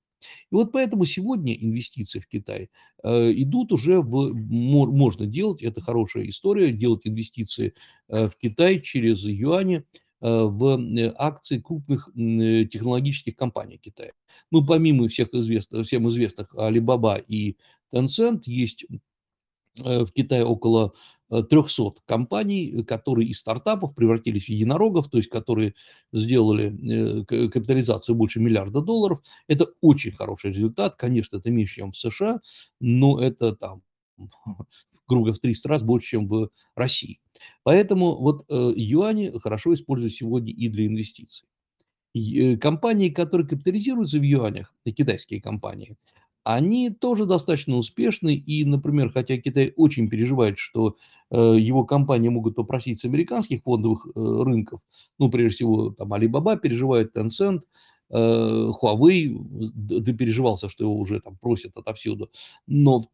[0.51, 2.69] И вот поэтому сегодня инвестиции в Китай
[3.05, 4.35] э, идут уже в...
[4.35, 7.75] Можно делать, это хорошая история, делать инвестиции
[8.09, 9.83] э, в Китай через юани э,
[10.21, 14.11] в акции крупных технологических компаний Китая.
[14.51, 17.57] Ну, помимо всех известных, всем известных Alibaba и
[17.95, 19.08] Tencent, есть Э,
[19.83, 20.95] в Китае около
[21.31, 25.75] 300 э, компаний, которые из стартапов превратились в единорогов, то есть которые
[26.13, 29.21] сделали э, капитализацию больше миллиарда долларов.
[29.47, 30.97] Это очень хороший результат.
[30.97, 32.41] Конечно, это меньше, чем в США,
[32.81, 33.83] но это там
[35.07, 37.21] грубо в 300 раз больше, чем в России.
[37.63, 41.47] Поэтому вот юани хорошо используют сегодня и для инвестиций.
[42.61, 45.97] Компании, которые капитализируются в юанях, китайские компании,
[46.45, 48.35] они тоже достаточно успешны.
[48.35, 50.97] И, например, хотя Китай очень переживает, что
[51.31, 54.81] э, его компании могут попросить с американских фондовых э, рынков,
[55.19, 57.63] ну, прежде всего, там Alibaba переживает, Tencent,
[58.11, 59.37] э, Huawei
[59.75, 62.31] допереживался, что его уже там просят отовсюду.
[62.67, 63.07] Но в,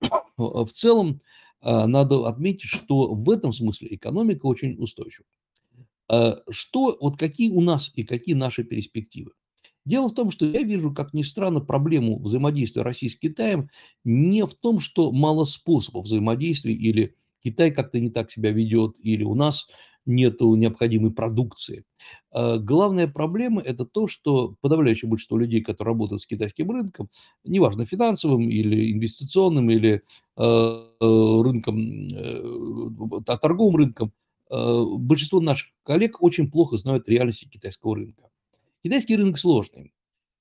[0.66, 1.20] в целом
[1.62, 5.26] э, надо отметить, что в этом смысле экономика очень устойчива.
[6.10, 9.32] Э, что, вот какие у нас и какие наши перспективы?
[9.84, 13.68] Дело в том, что я вижу, как ни странно, проблему взаимодействия России с Китаем
[14.04, 19.24] не в том, что мало способов взаимодействия или Китай как-то не так себя ведет, или
[19.24, 19.66] у нас
[20.06, 21.84] нет необходимой продукции.
[22.30, 27.08] А главная проблема– это то, что подавляющее большинство людей, которые работают с китайским рынком,
[27.44, 30.02] неважно финансовым или инвестиционным, или
[30.36, 34.12] э, рынком, э, торговым рынком,
[34.50, 38.22] э, большинство наших коллег очень плохо знают реальности китайского рынка.
[38.84, 39.92] Китайский рынок сложный.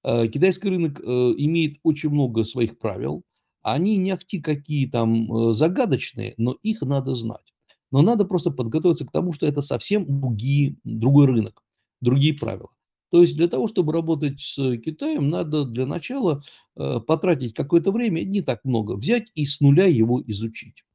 [0.04, 3.24] Э, китайский рынок э, имеет очень много своих правил.
[3.62, 7.54] Они не ахти какие там э, загадочные, но их надо знать.
[7.92, 11.64] Но надо просто подготовиться к тому, что это совсем другие, другой рынок,
[12.00, 12.70] другие правила.
[13.12, 16.42] То есть для того, чтобы работать с Китаем, надо для начала
[16.74, 20.86] потратить какое-то время, не так много, взять и с нуля его изучить.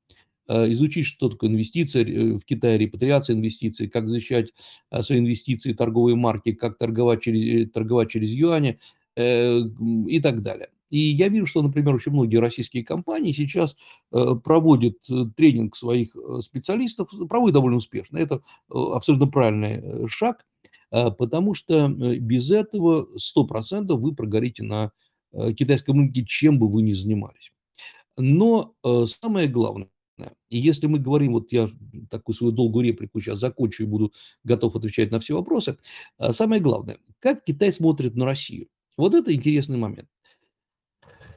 [0.49, 4.53] Э, изучить, что такое инвестиции э, в Китае, репатриация инвестиций, как защищать
[4.91, 8.79] э, свои инвестиции, торговые марки, как торговать через, торговать через юани
[9.19, 10.69] и так далее.
[10.91, 13.75] И я вижу, что, например, очень многие российские компании сейчас
[14.11, 14.99] проводят
[15.37, 18.19] тренинг своих специалистов, проводят довольно успешно.
[18.19, 20.45] Это абсолютно правильный шаг,
[20.91, 24.93] потому что без этого 100% вы прогорите на
[25.57, 27.53] китайском рынке, чем бы вы ни занимались.
[28.19, 28.75] Но
[29.07, 29.89] самое главное,
[30.49, 31.69] и если мы говорим, вот я
[32.11, 34.13] такую свою долгую реплику сейчас закончу и буду
[34.45, 35.79] готов отвечать на все вопросы.
[36.19, 38.69] А самое главное, как Китай смотрит на Россию?
[38.97, 40.09] Вот это интересный момент.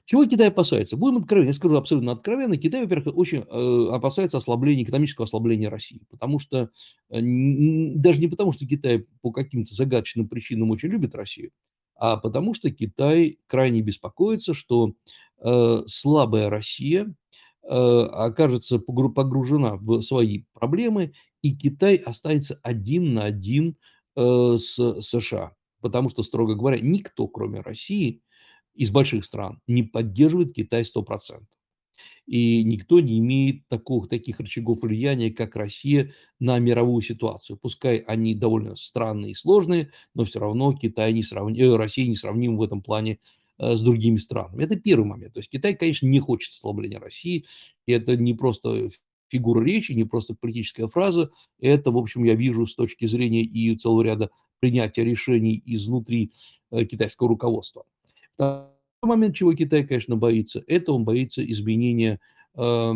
[0.06, 0.98] Чего Китай опасается?
[0.98, 2.58] Будем откровенны, я скажу абсолютно откровенно.
[2.58, 6.02] Китай, во-первых, очень э, опасается ослабления, экономического ослабления России.
[6.10, 6.72] Потому что,
[7.10, 11.52] э, даже не потому, что Китай по каким-то загадочным причинам очень любит Россию,
[11.96, 14.96] а потому что Китай крайне беспокоится, что
[15.44, 17.14] э, слабая Россия
[17.68, 23.78] окажется погружена в свои проблемы, и Китай останется один на один
[24.16, 25.56] э, с США.
[25.82, 28.22] Потому что, строго говоря, никто, кроме России,
[28.74, 31.44] из больших стран не поддерживает Китай 100%
[32.30, 37.58] и никто не имеет таких, таких рычагов влияния, как Россия, на мировую ситуацию.
[37.58, 41.60] Пускай они довольно странные и сложные, но все равно Китай не сравни...
[41.60, 43.18] Э, Россия не сравним в этом плане э,
[43.60, 44.64] с другими странами.
[44.64, 45.34] Это первый момент.
[45.34, 47.46] То есть Китай, конечно, не хочет ослабления России,
[47.86, 48.90] и это не просто
[49.28, 53.76] фигура речи, не просто политическая фраза, это, в общем, я вижу с точки зрения и
[53.76, 56.32] целого ряда принятия решений изнутри
[56.72, 57.86] э, китайского руководства
[59.08, 62.20] момент, чего Китай, конечно, боится, это он боится изменения
[62.56, 62.94] э,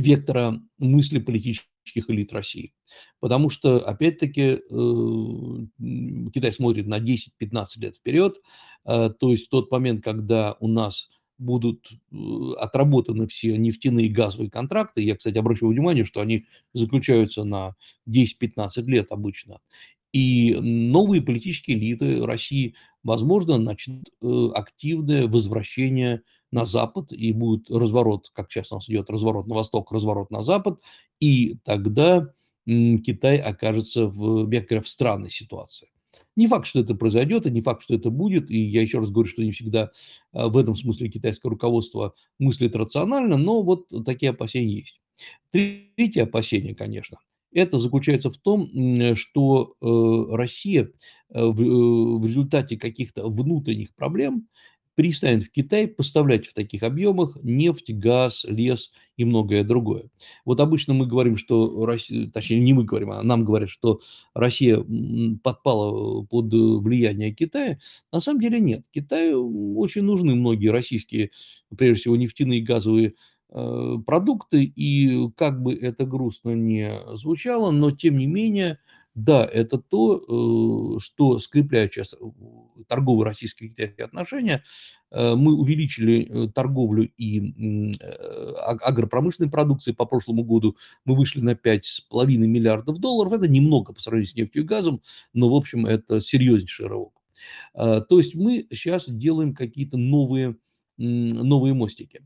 [0.00, 2.72] вектора мысли политических элит России.
[3.20, 8.40] Потому что, опять-таки, э, Китай смотрит на 10-15 лет вперед,
[8.84, 11.08] э, то есть тот момент, когда у нас
[11.38, 12.16] будут э,
[12.58, 15.02] отработаны все нефтяные и газовые контракты.
[15.02, 17.74] Я, кстати, обращу внимание, что они заключаются на
[18.08, 19.60] 10-15 лет обычно.
[20.12, 24.08] И новые политические элиты России, возможно, начнут
[24.54, 29.92] активное возвращение на Запад, и будет разворот, как сейчас у нас идет разворот на восток,
[29.92, 30.80] разворот на Запад,
[31.20, 32.32] и тогда
[32.66, 35.90] Китай окажется в, мягко говоря, в странной ситуации.
[36.36, 38.50] Не факт, что это произойдет, и не факт, что это будет.
[38.50, 39.90] И я еще раз говорю, что не всегда
[40.32, 45.00] в этом смысле китайское руководство мыслит рационально, но вот такие опасения есть.
[45.50, 47.18] Третье опасение, конечно,
[47.52, 48.68] это заключается в том,
[49.14, 50.88] что э, Россия э,
[51.38, 54.48] э, в результате каких-то внутренних проблем
[54.98, 60.10] перестанет в Китай поставлять в таких объемах нефть, газ, лес и многое другое.
[60.44, 64.00] Вот обычно мы говорим, что Россия, точнее не мы говорим, а нам говорят, что
[64.34, 64.84] Россия
[65.44, 67.78] подпала под влияние Китая.
[68.10, 68.86] На самом деле нет.
[68.90, 71.30] Китаю очень нужны многие российские,
[71.76, 73.14] прежде всего, нефтяные и газовые
[73.50, 78.78] Э, продукты, и как бы это грустно не звучало, но тем не менее,
[79.18, 82.14] да, это то, э, что скрепляет сейчас
[82.86, 84.62] торговые российские китайские отношения.
[85.10, 90.76] Э, мы увеличили торговлю и а, агропромышленной продукции по прошлому году.
[91.04, 93.32] Мы вышли на 5,5 миллиардов долларов.
[93.32, 95.02] Это немного по сравнению с нефтью и газом,
[95.32, 97.12] но, в общем, это серьезнейший рывок.
[97.74, 100.56] То есть мы сейчас делаем какие-то новые,
[100.96, 102.22] новые мостики.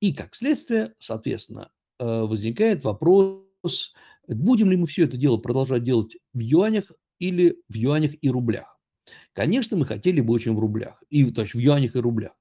[0.00, 3.94] И как следствие, соответственно, э, возникает вопрос,
[4.36, 8.78] будем ли мы все это дело продолжать делать в юанях или в юанях и рублях.
[9.32, 12.32] Конечно, мы хотели бы очень в рублях, и, то есть в юанях и рублях.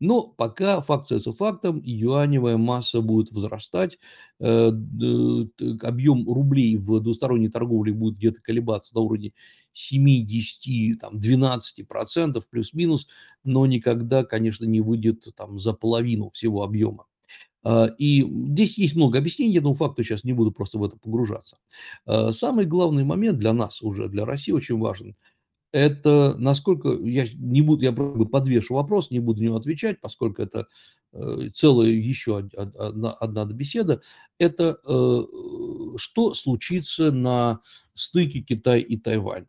[0.00, 4.00] Но пока факт остается фактом, юаневая масса будет возрастать,
[4.40, 4.72] э,
[5.82, 9.32] объем рублей в двусторонней торговле будет где-то колебаться на уровне
[9.72, 13.06] 7, 10, 12% плюс-минус,
[13.44, 17.06] но никогда, конечно, не выйдет там за половину всего объема.
[17.64, 21.58] А, и здесь есть много объяснений, этому факту сейчас не буду просто в это погружаться.
[22.06, 25.16] А, самый главный момент для нас уже, для России очень важен–
[25.72, 30.68] это насколько, я не буду, я подвешу вопрос, не буду на него отвечать, поскольку это
[31.12, 34.02] э, целая еще одна, одна беседа,
[34.38, 35.20] это э,
[35.96, 37.60] что случится на
[37.94, 39.46] стыке Китай и Тайвань.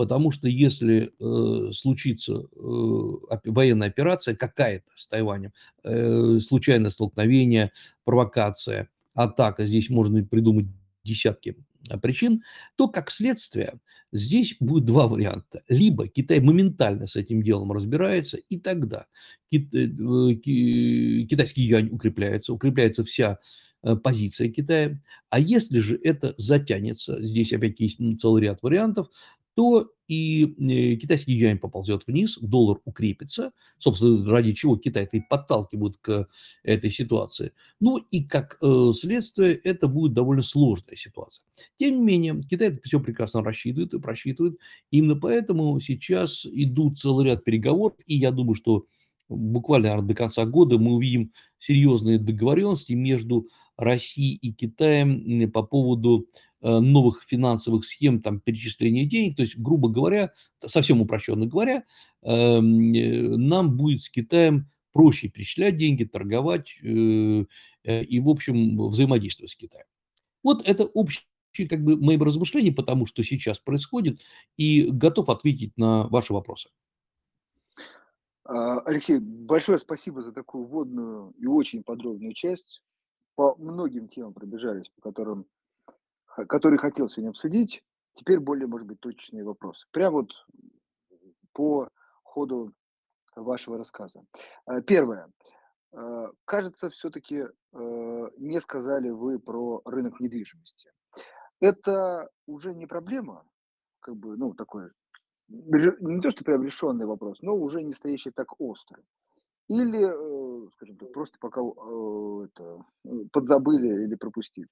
[0.00, 5.52] Потому что если э, случится э, военная операция какая-то с Тайванем,
[5.84, 7.70] э, случайное столкновение,
[8.04, 10.68] провокация, атака, здесь можно придумать
[11.04, 11.54] десятки
[11.90, 12.42] Э, причин,
[12.76, 13.80] то, как следствие,
[14.12, 15.62] здесь будет два варианта.
[15.68, 19.06] Либо Китай моментально с этим делом разбирается, и тогда
[19.52, 23.38] э, китайский юань укрепляется, укрепляется вся
[23.82, 25.00] э, позиция Китая.
[25.30, 29.08] А если же это затянется, здесь опять есть целый ряд вариантов,
[29.60, 35.20] то и э, китайский юань поползет вниз, доллар укрепится, собственно, ради чего Китай это и
[35.20, 36.28] подталкивает к
[36.62, 37.52] этой ситуации.
[37.78, 41.44] Ну и как э, следствие, это будет довольно сложная ситуация.
[41.78, 44.56] Тем не менее, Китай это все прекрасно рассчитывает и просчитывает.
[44.90, 48.86] Именно поэтому сейчас идут целый ряд переговоров, и я думаю, что
[49.28, 53.46] буквально до конца года мы увидим серьезные договоренности между
[53.76, 56.28] Россией и Китаем по поводу
[56.60, 59.36] новых финансовых схем там, перечисления денег.
[59.36, 60.32] То есть, грубо говоря,
[60.66, 61.84] совсем упрощенно говоря,
[62.22, 67.44] эм, э, нам будет с Китаем проще перечислять деньги, торговать э,
[67.84, 69.86] и, в общем, взаимодействовать с Китаем.
[70.42, 71.24] Вот это общее
[71.68, 74.20] как бы мои размышления по тому, что сейчас происходит,
[74.56, 76.70] и готов ответить на ваши вопросы.
[78.44, 82.82] А, Алексей, большое спасибо за такую вводную и очень подробную часть.
[83.34, 85.46] По многим темам пробежались, по которым
[86.46, 87.82] который хотел сегодня обсудить.
[88.14, 89.86] Теперь более, может быть, точные вопросы.
[89.92, 90.30] Прямо вот
[91.52, 91.88] по
[92.22, 92.72] ходу
[93.36, 94.24] вашего рассказа.
[94.66, 95.30] Э, первое.
[95.92, 100.90] Э, кажется, все-таки э, не сказали вы про рынок недвижимости.
[101.60, 103.44] Это уже не проблема,
[104.00, 104.90] как бы, ну, такой,
[105.48, 109.02] не то что прям решенный вопрос, но уже не стоящий так остро.
[109.68, 112.84] Или, скажем так, просто пока это,
[113.30, 114.68] подзабыли или пропустили.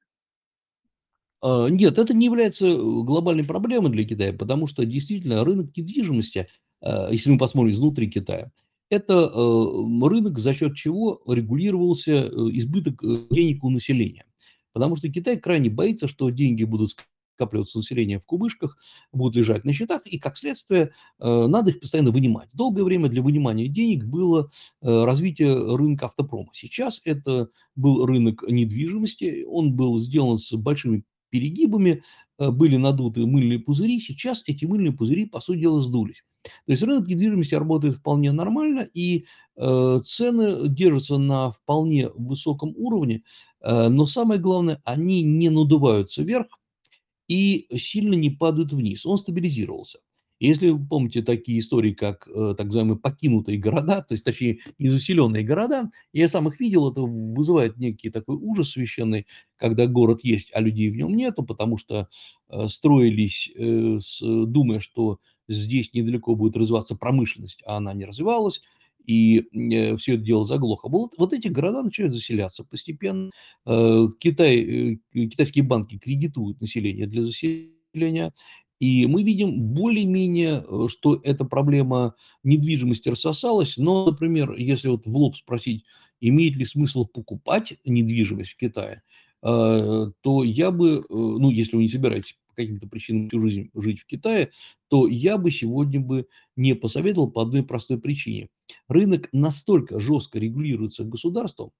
[1.40, 6.48] А, нет, это не является э, глобальной проблемой для Китая, потому что действительно рынок недвижимости,
[6.80, 8.50] а, если мы посмотрим изнутри Китая,
[8.90, 14.24] это э, рынок, за счет чего регулировался э, избыток денег у населения.
[14.72, 16.92] Потому что Китай крайне боится, что деньги будут
[17.34, 18.76] скапливаться население в кубышках,
[19.12, 22.48] будут лежать на счетах, и, как следствие, надо их постоянно вынимать.
[22.52, 26.50] Долгое время для вынимания денег было развитие рынка автопрома.
[26.52, 32.02] Сейчас это был рынок недвижимости, он был сделан с большими перегибами,
[32.38, 36.22] э, были надуты мыльные пузыри, сейчас эти мыльные пузыри, по сути дела, сдулись.
[36.66, 39.26] То есть рынок недвижимости работает вполне нормально, и
[39.56, 43.22] э, цены держатся на вполне высоком уровне,
[43.60, 46.46] э, но самое главное, они не надуваются вверх
[47.28, 49.06] и сильно не падают вниз.
[49.06, 50.00] Он стабилизировался.
[50.40, 55.42] Если вы помните такие истории, как э, так называемые покинутые города, то есть, точнее, незаселенные
[55.42, 59.26] города, я сам их видел, это вызывает некий такой ужас священный,
[59.56, 62.08] когда город есть, а людей в нем нету, потому что
[62.48, 65.18] э, строились, э, думая, что
[65.48, 68.60] здесь недалеко будет развиваться промышленность, а она не развивалась,
[69.04, 69.46] и
[69.96, 70.90] все это дело заглохло.
[70.90, 73.30] Вот, вот эти города начинают заселяться постепенно.
[73.64, 78.34] Китай, китайские банки кредитуют население для заселения,
[78.80, 82.14] и мы видим более-менее, э, что эта проблема
[82.44, 83.76] недвижимости рассосалась.
[83.76, 85.84] Но, например, если вот в лоб спросить,
[86.20, 89.02] имеет ли смысл покупать недвижимость в Китае,
[89.42, 93.70] э, то я бы, э, ну, если вы не собираетесь по каким-то причинам всю жизнь
[93.74, 94.50] жить в Китае,
[94.88, 96.26] то я бы сегодня бы
[96.56, 98.48] не посоветовал по одной простой причине.
[98.88, 101.70] Рынок настолько жестко регулируется государством,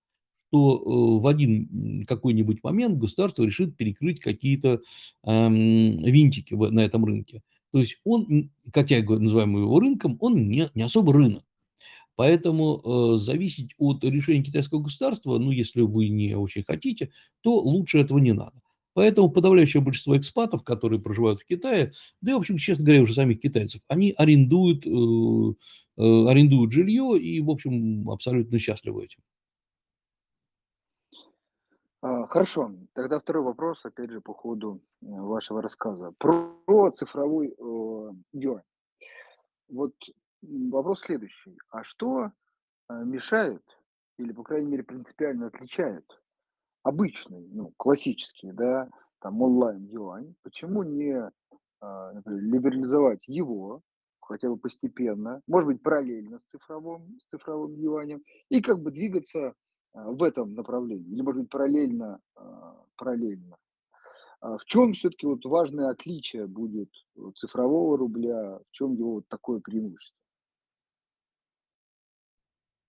[0.48, 4.80] что э, в один какой-нибудь момент государство решит перекрыть какие-то
[5.24, 7.42] эм, винтики на этом рынке.
[7.70, 11.44] То есть он, хотя я называю его рынком, он не, не особо рынок.
[12.16, 17.10] Поэтому э, зависеть от решения китайского государства, ну, если вы не очень хотите,
[17.42, 18.60] то лучше этого не надо.
[18.94, 23.14] Поэтому подавляющее большинство экспатов, которые проживают в Китае, да и, в общем, честно говоря, уже
[23.14, 29.20] самих китайцев, они арендуют, э, э, арендуют жилье и, в общем, абсолютно счастливы этим.
[32.00, 36.12] А, хорошо, тогда второй вопрос, опять же, по ходу э, вашего рассказа.
[36.18, 37.56] Про цифровой
[38.32, 38.62] юань.
[39.68, 39.94] Вот
[40.42, 41.58] вопрос следующий.
[41.70, 42.30] А что
[42.88, 43.62] э, мешает
[44.16, 46.04] или, по крайней мере, принципиально отличает
[46.84, 48.88] обычный, ну, классический, да,
[49.20, 50.36] там онлайн-юань?
[50.42, 51.30] Почему не,
[51.80, 53.82] а, например, либерализовать его,
[54.20, 59.54] хотя бы постепенно, может быть, параллельно с цифровым, с цифровым юанем, и как бы двигаться
[59.94, 63.56] в этом направлении, или, может быть, параллельно, а, параллельно.
[64.40, 66.90] А в чем все-таки вот важное отличие будет
[67.34, 70.16] цифрового рубля, в чем его вот такое преимущество?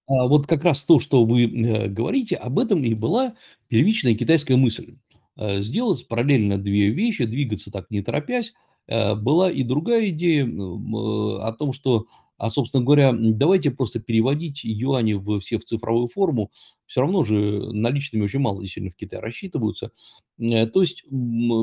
[0.08, 3.36] А вот как раз то, что вы э, говорите, об этом и была
[3.68, 4.98] первичная китайская мысль.
[5.38, 8.54] Э, сделать параллельно две вещи, двигаться так не торопясь.
[8.88, 12.08] Э, была и другая идея э, о том, что
[12.40, 16.52] а, собственно говоря, давайте просто переводить юани в, все в цифровую форму.
[16.86, 19.92] Все равно же наличными очень мало действительно в Китае рассчитываются.
[20.40, 21.04] Э, то есть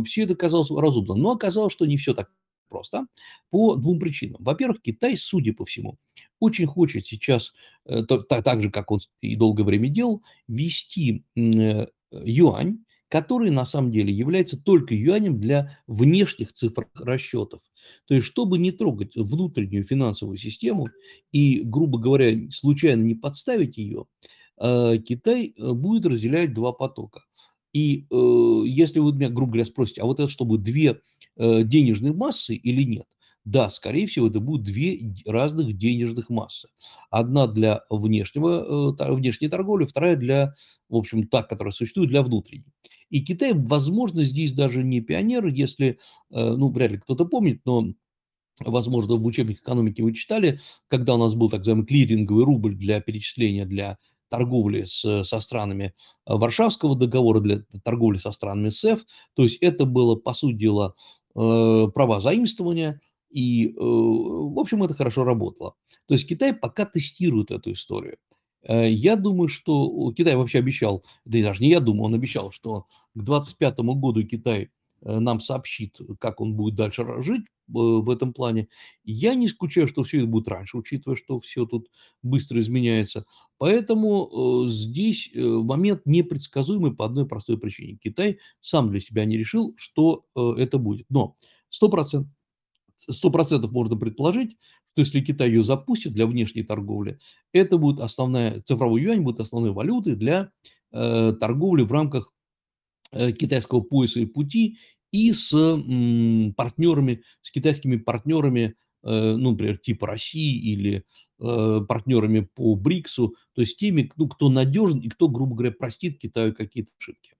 [0.06, 1.14] все это казалось разумно.
[1.14, 2.30] Но оказалось, что не все так
[2.68, 3.06] просто
[3.50, 4.42] по двум причинам.
[4.42, 5.98] Во-первых, Китай, судя по всему,
[6.40, 7.54] очень хочет сейчас,
[7.86, 12.84] э, так, же, как он и долгое время делал, ввести э, юань
[13.16, 17.62] который на самом деле является только юанем для внешних цифр расчетов.
[18.06, 20.88] То есть, чтобы не трогать внутреннюю финансовую систему
[21.32, 24.04] и, грубо говоря, случайно не подставить ее,
[24.60, 27.22] э, Китай э, будет разделять два потока.
[27.72, 31.00] И э, если вы меня, грубо говоря, спросите, а вот это чтобы две
[31.38, 33.06] денежные массы или нет?
[33.46, 36.68] Да, скорее всего, это будут две разных денежных массы.
[37.10, 40.54] Одна для внешнего, внешней торговли, вторая для,
[40.90, 42.74] в общем, та, которая существует для внутренней.
[43.10, 45.96] И Китай, возможно, здесь даже не пионер, если, э,
[46.32, 47.88] ну, вряд ли кто-то помнит, но
[48.60, 53.00] возможно, в учебнике экономики вы читали, когда у нас был так называемый клиринговый рубль для
[53.00, 53.98] перечисления для
[54.28, 55.94] торговли с, со странами
[56.26, 59.04] э, Варшавского договора, для торговли со странами СЭФ.
[59.34, 60.94] То есть это было, по сути дела,
[61.36, 63.00] э, права заимствования,
[63.30, 65.74] и, в общем, это хорошо работало.
[66.06, 68.16] То есть Китай пока тестирует эту историю.
[68.66, 72.50] Э, я думаю, что Китай вообще обещал, да и даже не я думаю, он обещал,
[72.50, 72.82] что
[73.14, 74.70] к 2025 году Китай
[75.02, 78.68] э, нам сообщит, как он будет дальше жить э, в этом плане.
[79.04, 81.88] Я не исключаю, что все это будет раньше, учитывая, что все тут
[82.22, 83.24] быстро изменяется.
[83.58, 87.98] Поэтому здесь момент непредсказуемый по одной простой причине.
[88.02, 91.06] Китай сам для себя не решил, что это будет.
[91.08, 91.36] Но
[91.70, 92.26] 100%,
[93.10, 94.58] 100% можно предположить,
[94.96, 97.18] то есть, если Китай ее запустит для внешней торговли,
[97.52, 100.50] это будет основная, цифровой юань будет основной валютой для
[100.90, 102.32] э, торговли в рамках
[103.12, 104.78] э, китайского пояса и пути
[105.12, 111.04] и с м, партнерами, с китайскими партнерами, э, ну, например, типа России или
[111.40, 116.18] э, партнерами по БРИКСу, то есть теми, ну, кто надежен и кто, грубо говоря, простит
[116.18, 117.34] Китаю какие-то ошибки.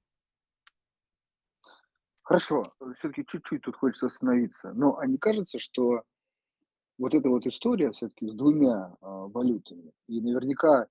[2.21, 2.65] Хорошо,
[2.99, 4.75] все-таки чуть-чуть тут хочется остановиться.
[4.75, 6.03] Но а не кажется, что
[6.99, 10.87] вот эта вот история все-таки с двумя а, валютами, и наверняка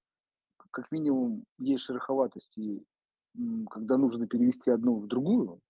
[0.71, 2.83] как минимум есть шероховатости,
[3.69, 5.61] когда нужно перевести одну в другую.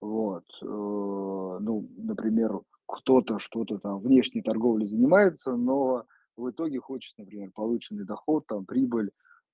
[0.00, 6.04] Вот, э, ну, например, кто-то что-то там внешней торговлей занимается, но
[6.36, 9.10] в итоге хочет, например, полученный доход, там, прибыль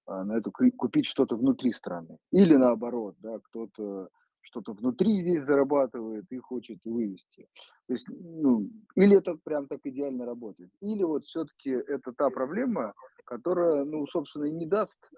[0.06, 2.18] а, на эту купить что-то внутри страны.
[2.32, 4.08] Или наоборот, да, кто-то
[4.42, 7.48] что-то внутри здесь зарабатывает и хочет вывести.
[7.86, 12.94] То есть, ну, или это прям так идеально работает, или вот все-таки это та проблема,
[13.24, 15.10] которая, ну, собственно, и не даст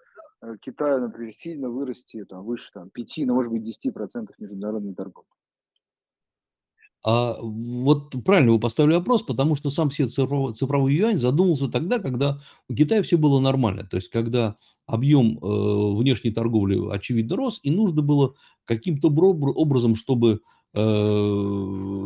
[0.42, 5.28] э, Китаю, например, сильно вырасти там, выше там, 5, ну, может быть, 10% международной торговли.
[7.06, 11.98] А, вот правильно вы поставили вопрос, потому что сам себе цифровой цифровой юань задумался тогда,
[11.98, 13.84] когда у Китая все было нормально.
[13.84, 18.34] То есть когда объем, э, внешней торговли, очевидно, рос, и нужно было
[18.64, 20.40] каким-то образом, чтобы,
[20.72, 20.80] э,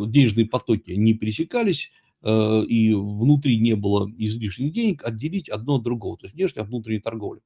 [0.09, 1.90] денежные потоки не пересекались,
[2.22, 6.68] э, и внутри не было излишних денег, отделить одно от другого, то есть внешняя от
[6.68, 7.40] внутренней торговли.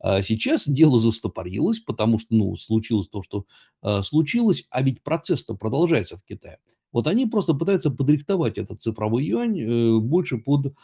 [0.00, 3.46] А сейчас дело застопорилось, потому что, ну, случилось то, что,
[3.82, 6.58] э, случилось, а ведь процесс-то продолжается в Китае.
[6.96, 10.74] Вот они просто пытаются подрихтовать этот цифровой юань, э, больше под,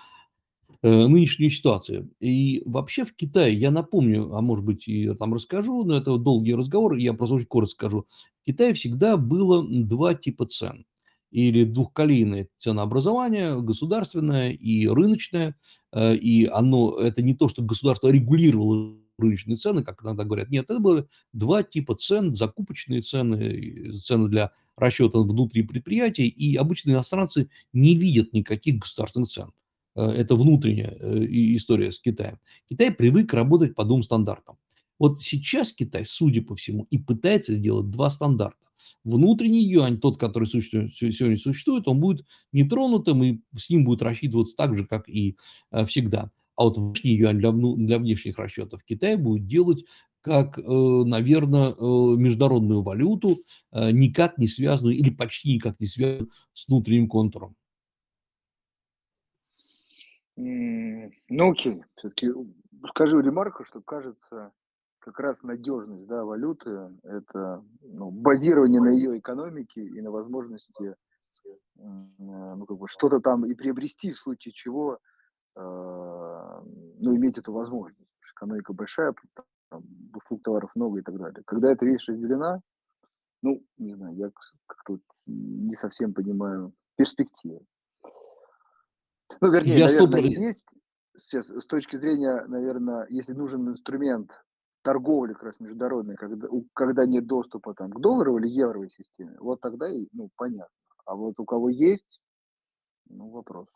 [0.82, 2.10] э, нынешнюю ситуацию.
[2.20, 6.54] И вообще в Китае, я напомню, а может быть и там расскажу, но это долгий
[6.54, 8.06] разговор, я просто очень коротко скажу.
[8.42, 10.84] В Китае всегда было 2 типа цен.
[11.30, 15.56] Или двухколейное ценообразование, государственное и рыночное.
[15.94, 20.50] Э, и оно, это не то, что государство регулировало рыночные цены, как иногда говорят.
[20.50, 26.92] Нет, это было 2 типа цен: закупочные цены, цены для расчета внутри предприятий, и обычно
[26.92, 29.52] иностранцы не видят никаких государственных цен.
[29.94, 32.38] Э, это внутренняя э, история с Китаем.
[32.70, 34.56] Китай привык работать по двум стандартам.
[34.98, 38.56] Вот сейчас Китай, судя по всему, и пытается сделать два стандарта.
[39.04, 44.54] Внутренний юань, тот, который существует, сегодня существует, он будет нетронутым, и с ним будет рассчитываться
[44.56, 45.36] так же, как и
[45.70, 46.30] э, всегда.
[46.56, 49.84] А вот внешний юань для, для внешних расчетов Китай будет делать
[50.22, 51.74] как, наверное,
[52.16, 57.56] международную валюту, никак не связанную или почти никак не связанную с внутренним контуром.
[60.36, 61.84] Ну, окей.
[61.96, 62.30] Все-таки
[62.88, 64.52] скажу ремарку, что кажется,
[64.98, 70.94] как раз надежность да, валюты– это ну, базирование на ее экономике и на возможности
[71.78, 74.98] ну, как бы что-то там и приобрести, в случае чего,
[75.56, 78.08] э, ну, иметь эту возможность.
[78.32, 79.14] Экономика большая,
[79.72, 81.42] там, товаров много и так далее.
[81.46, 82.60] Когда эта вещь разделена,
[83.42, 84.30] ну, не знаю, я
[84.66, 87.60] как-то не совсем понимаю перспективы.
[89.40, 90.18] Ну, вернее, я наверное, 100...
[90.18, 90.64] есть
[91.16, 94.30] сейчас с точки зрения, наверное, если нужен инструмент
[94.82, 99.60] торговли как раз международной, когда, когда нет доступа там, к долларовой или евровой системе, вот
[99.60, 100.74] тогда и, ну, понятно.
[101.06, 102.20] А вот у кого есть,
[103.08, 103.68] ну, вопрос.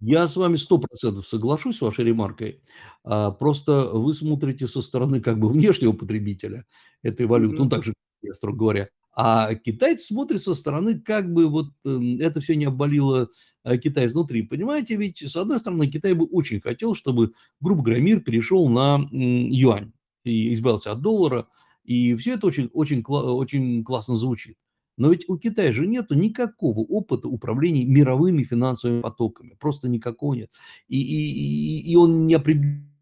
[0.00, 0.80] Я с вами 100
[1.22, 2.62] соглашусь с вашей ремаркой.
[3.04, 6.66] А, просто вы смотрите со стороны как бы внешнего потребителя
[7.02, 7.68] этой валюты, ну, Мгм.
[7.68, 8.88] так же, я, строго говоря.
[9.16, 13.28] А китайцы смотрят со стороны, как бы вот, м, это все не обвалило,
[13.62, 14.42] а, Китай изнутри.
[14.42, 19.06] Понимаете, ведь, с одной стороны, Китай бы очень хотел, чтобы, грубо говоря, мир перешел на,
[19.12, 19.92] юань
[20.24, 21.48] и избавился от доллара.
[21.84, 24.56] И все это очень очень очень классно звучит.
[24.96, 30.50] Но ведь у Китая же нету никакого опыта управления мировыми финансовыми потоками, просто никакого нет.
[30.88, 32.36] И и и он не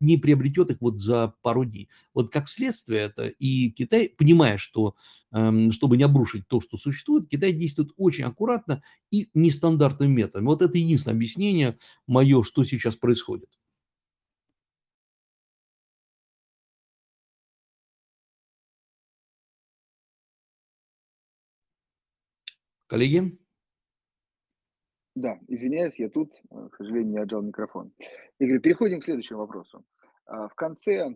[0.01, 1.89] не приобретет их вот за пару дней.
[2.15, 4.97] Вот как следствие это и Китай, понимая, что,
[5.33, 8.83] эм, чтобы не обрушить то, что существует, Китай действует очень аккуратно
[9.13, 10.47] и нестандартным методом.
[10.47, 11.79] Вот это единственное объяснение
[12.09, 13.49] мое, что сейчас происходит.
[22.93, 23.39] Коллеги?
[25.15, 27.91] Да, извиняюсь, я тут, э, к сожалению, не отжал микрофон.
[28.39, 29.83] Игорь, переходим к следующему вопросу.
[30.27, 31.15] А, в конце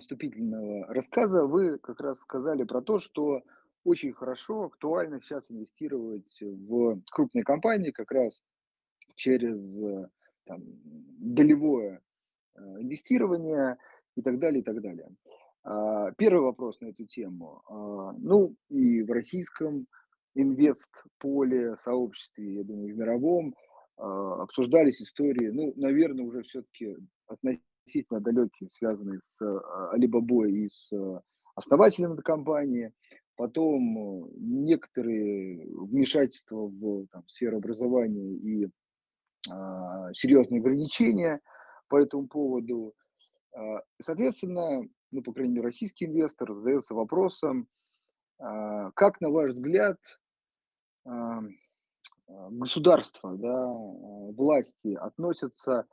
[0.00, 3.44] вступительного рассказа вы как раз сказали про то, что
[3.84, 8.42] очень хорошо, актуально сейчас инвестировать в крупные компании как раз
[9.14, 10.08] через э,
[10.46, 12.02] там, долевое
[12.56, 13.76] э, инвестирование
[14.16, 15.08] и так далее, и так далее.
[15.62, 17.62] А, Первый вопрос на эту тему.
[17.68, 19.86] А, Ну, и в российском
[20.34, 23.54] инвест-поле, сообществе, я думаю, в мировом,
[23.96, 30.92] а, обсуждались истории, ну, наверное, уже все-таки относительно далекие, связанные с а, Alibaba и с
[30.92, 31.22] а,
[31.54, 32.92] основателем этой компании.
[33.36, 38.68] Потом э, некоторые вмешательства в там, сферу образования и
[39.48, 41.40] а, серьезные ограничения
[41.88, 42.94] по этому поводу.
[44.00, 47.68] Соответственно, ну, по крайней мере, российский инвестор задается вопросом,
[48.38, 49.98] как, на ваш взгляд,
[51.08, 51.40] а,
[52.28, 53.72] а, государство, да, а,
[54.32, 55.86] власти относятся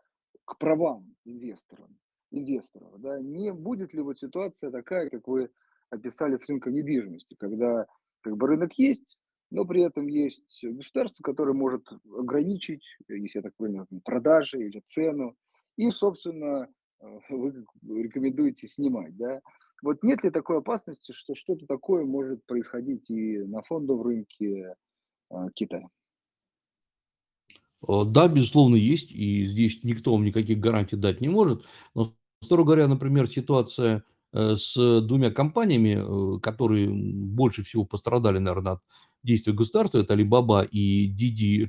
[0.44, 1.88] к правам инвесторов,
[2.32, 5.50] инвесторов, да, не будет ли вот ситуация такая, как вы
[5.90, 7.86] описали с рынком недвижимости, когда
[8.22, 9.18] как бы рынок есть,
[9.52, 11.88] но при этом есть государство, которое может
[12.18, 15.38] ограничить, если я так понял, продажи или цену,
[15.78, 16.68] и, собственно,
[17.30, 19.42] вы рекомендуете снимать, да.
[19.82, 24.76] Вот нет ли такой опасности, что что-то такое может происходить и на фондовом рынке
[25.30, 25.88] а, Китая?
[27.88, 31.66] Э, да, безусловно, есть, и здесь никто вам никаких гарантий дать не может.
[31.94, 34.04] Но, строго говоря, например, ситуация,
[34.34, 38.82] э, с двумя компаниями, э, которые больше всего пострадали, наверное, от
[39.24, 40.00] действий государства.
[40.00, 41.68] Это Alibaba и Didi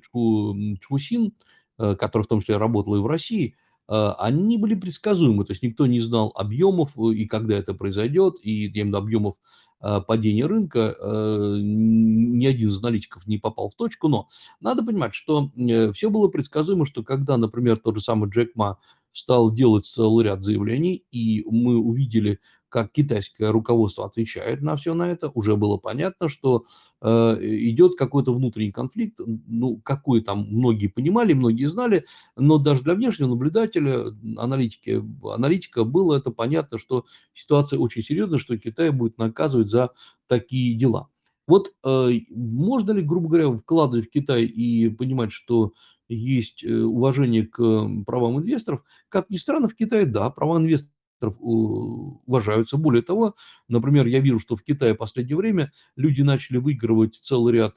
[1.79, 3.57] э, которая в том числе работала и в России.
[3.89, 8.97] Они были предсказуемы, то есть никто не знал объемов и когда это произойдет, и я
[8.97, 9.37] объемов
[9.81, 14.29] Э, падения рынка, э, ни один из аналитиков не попал в точку, но
[14.61, 18.79] надо понимать, что э, все было предсказуемо, что когда, например, тот же самый Джек Ма
[19.13, 25.09] стал делать целый ряд заявлений, и мы увидели как китайское руководство отвечает на все на
[25.09, 26.65] это, уже было понятно, что
[27.01, 27.09] э,
[27.41, 32.05] идет какой-то внутренний конфликт, ну, какой там многие понимали, многие знали,
[32.37, 34.07] но даже для внешнего наблюдателя,
[34.37, 35.03] аналитики,
[35.35, 39.91] аналитика было это понятно, что ситуация очень серьезная, что Китай будет наказывать за
[40.27, 41.09] такие дела.
[41.47, 45.73] Вот э, можно ли, грубо говоря, вкладывать в Китай и понимать, что
[46.09, 48.83] есть э, уважение к правам инвесторов?
[49.09, 52.77] Как ни странно, в Китае, да, права инвесторов уважаются.
[52.77, 53.35] Более того,
[53.69, 57.75] например, я вижу, что в Китае в последнее время люди начали выигрывать целый ряд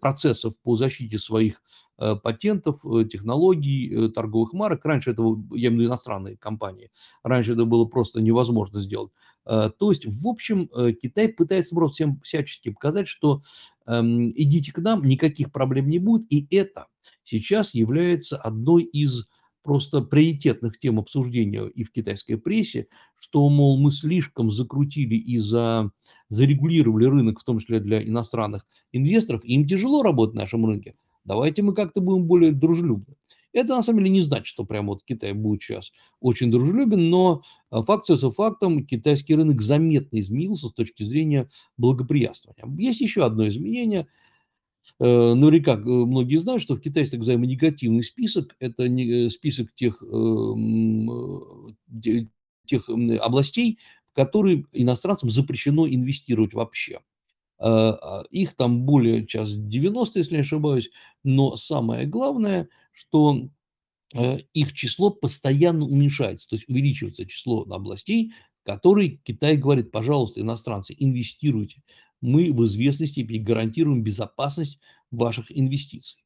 [0.00, 1.62] процессов по защите своих
[1.98, 4.84] э, патентов, э, технологий, э, торговых марок.
[4.84, 6.90] Раньше этого, я имею в виду иностранные компании,
[7.22, 9.12] раньше это было просто невозможно сделать.
[9.44, 10.68] То есть, в общем,
[11.02, 13.42] Китай пытается просто всем всячески показать, что
[13.86, 16.86] эм, идите к нам, никаких проблем не будет, и это
[17.24, 19.26] сейчас является одной из
[19.62, 25.90] просто приоритетных тем обсуждения и в китайской прессе, что, мол, мы слишком закрутили и за,
[26.28, 30.94] зарегулировали рынок, в том числе для иностранных инвесторов, им тяжело работать на нашем рынке.
[31.24, 33.14] Давайте мы как-то будем более дружелюбны.
[33.52, 37.42] Это на самом деле не значит, что прямо вот Китай будет сейчас очень дружелюбен, но
[37.70, 42.64] а, факт со фактом, китайский рынок заметно изменился с точки зрения благоприятствования.
[42.78, 44.21] Есть еще одно изменение– Э,
[44.98, 48.54] наверняка э, многие знают, что в Китае так называемый негативный список.
[48.60, 50.02] Это не, э, список тех,
[52.66, 52.88] тех
[53.20, 53.78] областей,
[54.12, 57.00] в которые иностранцам запрещено инвестировать вообще.
[57.58, 60.90] А, их там более сейчас 90, если не ошибаюсь,
[61.24, 63.48] но самое главное, что
[64.52, 71.82] их число постоянно уменьшается, то есть увеличивается число областей, которые Китай говорит, пожалуйста, иностранцы, инвестируйте
[72.22, 76.22] мы в известной степени гарантируем безопасность ваших инвестиций.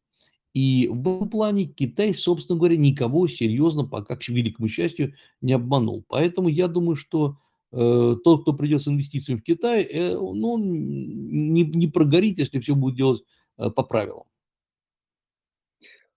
[0.54, 6.04] И в этом плане Китай, собственно говоря, никого серьезно, пока, к великому счастью, не обманул.
[6.08, 7.36] Поэтому я думаю, что
[7.72, 12.74] э, тот, кто придет с инвестициями в Китай, э, ну, не, не прогорит, если все
[12.74, 13.22] будет делать
[13.58, 14.24] э, по правилам.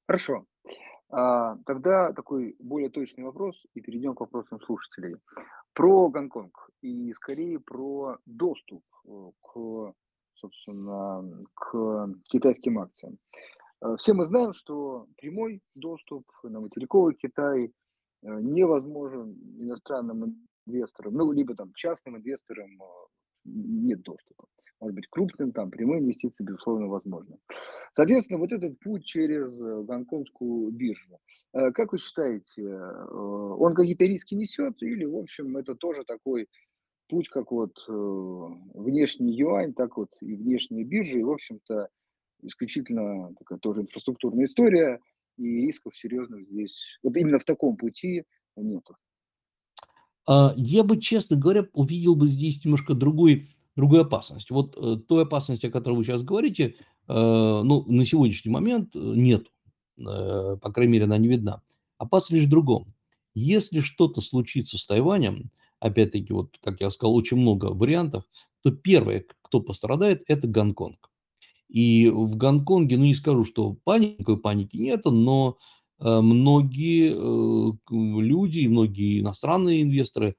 [0.08, 0.46] Хорошо.
[1.10, 5.18] А, тогда такой более точный вопрос, и перейдем к вопросам слушателей.
[5.74, 9.94] Про Гонконг и скорее про доступ э, к,
[10.36, 13.18] собственно, к китайским акциям.
[13.82, 17.70] Э, все мы знаем, что прямой доступ на материковый Китай э,
[18.22, 22.70] невозможен иностранным инвесторам, ну, либо там частным инвесторам
[23.46, 24.46] нет доступа
[24.80, 27.38] может быть, крупным, там, прямые инвестиции, безусловно, возможны.
[27.96, 31.20] Соответственно, вот этот путь через э, гонконгскую биржу,
[31.54, 36.48] э, как вы считаете, э, он какие-то риски несет или, в общем, это тоже такой
[37.10, 41.90] путь, как вот внешний юань, так вот и внешние биржи, и, в общем-то,
[42.44, 45.00] исключительно такая тоже инфраструктурная история,
[45.38, 48.24] и рисков серьезных здесь, вот именно в таком пути
[48.56, 48.96] нету.
[50.28, 53.48] А, я бы, честно говоря, увидел бы здесь немножко другой
[53.80, 54.52] другую опасность.
[54.52, 56.76] Вот э, той опасности, о которой вы сейчас говорите,
[57.08, 59.48] э, ну, на сегодняшний момент э, нет,
[59.98, 61.62] по крайней мере, она не видна.
[61.98, 62.94] Опасность лишь в другом.
[63.34, 68.24] Если что-то случится с Тайванем, опять-таки, вот, как я сказал, очень много вариантов,
[68.62, 71.09] то первое, кто пострадает, это Гонконг.
[71.70, 75.58] И в Гонконге, ну не скажу, что паники, паники нет, но
[76.00, 80.36] э, многие э, люди, многие иностранные инвесторы,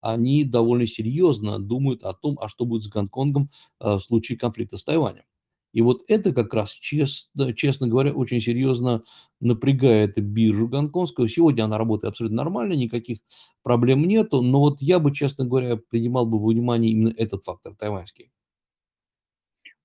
[0.00, 3.50] они довольно серьезно думают о том, а что будет с Гонконгом
[3.80, 5.24] э, в случае конфликта с Тайванем.
[5.72, 9.02] И вот это как раз, честно, честно говоря, очень серьезно
[9.40, 11.28] напрягает биржу гонконгскую.
[11.28, 13.18] Сегодня она работает абсолютно нормально, никаких
[13.62, 14.40] проблем нету.
[14.40, 18.30] Но вот я бы, честно говоря, принимал бы во внимание именно этот фактор тайваньский.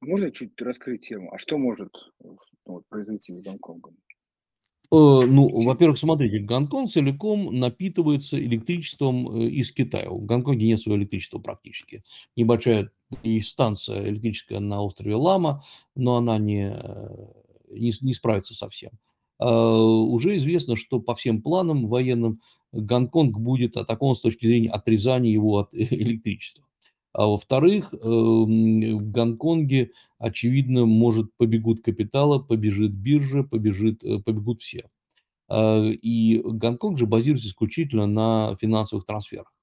[0.01, 1.31] Можно чуть раскрыть тему?
[1.33, 1.91] А что может
[2.23, 3.95] ну, вот, произойти с Гонконгом?
[4.93, 10.09] Э, ну, во-первых, смотрите, Гонконг целиком напитывается электричеством э, из Китая.
[10.09, 12.03] В Гонконге нет своего электричества практически.
[12.35, 12.91] Небольшая
[13.23, 15.63] есть станция электрическая на острове Лама,
[15.95, 17.09] но она не, э,
[17.69, 18.91] не, не справится со всем.
[19.37, 22.41] А, уже известно, что по всем планам военным
[22.73, 26.65] Гонконг будет атакован с точки зрения отрезания его от электричества.
[27.13, 34.87] А во-вторых, эм, в Гонконге, очевидно, может побегут капитала, побежит биржа, побежит, э, побегут все.
[35.49, 39.53] А, и Гонконг же базируется исключительно на финансовых трансферах.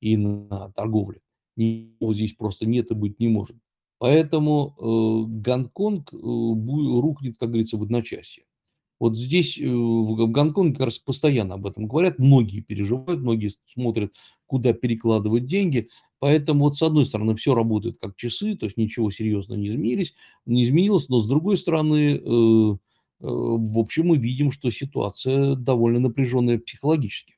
[0.00, 1.20] и на торговле.
[1.56, 3.56] Его здесь просто нет и быть не может.
[3.98, 8.44] Поэтому э, Гонконг э, рухнет, как говорится, в одночасье.
[9.00, 14.14] Вот здесь, в Гонконге как раз постоянно об этом говорят, многие переживают, многие смотрят,
[14.46, 15.88] куда перекладывать деньги.
[16.20, 20.14] Поэтому вот с одной стороны все работает как часы, то есть ничего серьезно не изменились,
[20.44, 22.76] не изменилось, но с другой стороны, э, э,
[23.20, 27.36] в общем, мы видим, что ситуация довольно напряженная психологически.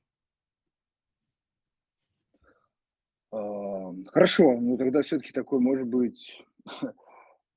[3.31, 6.45] А, хорошо, ну тогда все-таки такой, может быть,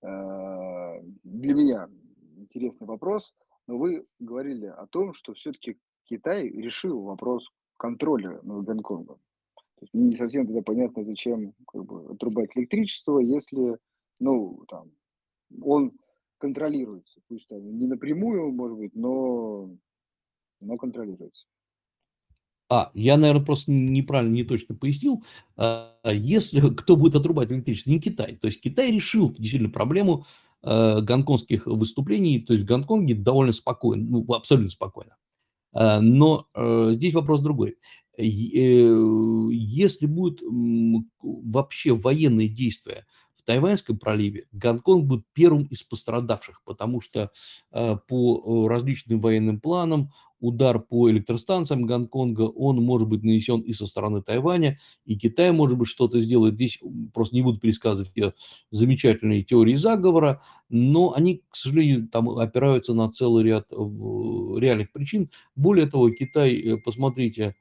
[0.01, 1.89] для меня
[2.37, 3.33] интересный вопрос.
[3.67, 9.17] Но вы говорили о том, что все-таки Китай решил вопрос контроля над Гонконгом.
[9.77, 13.77] То есть не совсем тогда понятно, зачем как бы, отрубать электричество, если
[14.19, 14.91] ну, там,
[15.61, 15.93] он
[16.37, 17.19] контролируется.
[17.27, 19.75] Пусть там не напрямую, может быть, но,
[20.61, 21.45] но контролируется.
[22.69, 25.23] А, я, наверное, просто неправильно, не точно пояснил.
[25.55, 28.35] А, если кто будет отрубать электричество, не Китай.
[28.35, 30.25] То есть Китай решил действительно проблему
[30.63, 32.39] э, гонконгских выступлений.
[32.39, 35.15] То есть в Гонконге довольно спокойно, ну, абсолютно спокойно.
[35.73, 37.77] А, но э, здесь вопрос другой.
[38.17, 40.41] Э, если будут
[41.21, 43.05] вообще военные действия
[43.45, 47.31] Тайваньском проливе Гонконг будет первым из пострадавших, потому что
[47.71, 53.87] э, по различным военным планам удар по электростанциям Гонконга, он может быть нанесен и со
[53.87, 56.55] стороны Тайваня, и Китай, может быть, что-то сделает.
[56.55, 56.79] Здесь
[57.13, 58.33] просто не буду пересказывать все
[58.69, 65.29] замечательные теории заговора, но они, к сожалению, там опираются на целый ряд реальных причин.
[65.55, 67.55] Более того, Китай, э, посмотрите,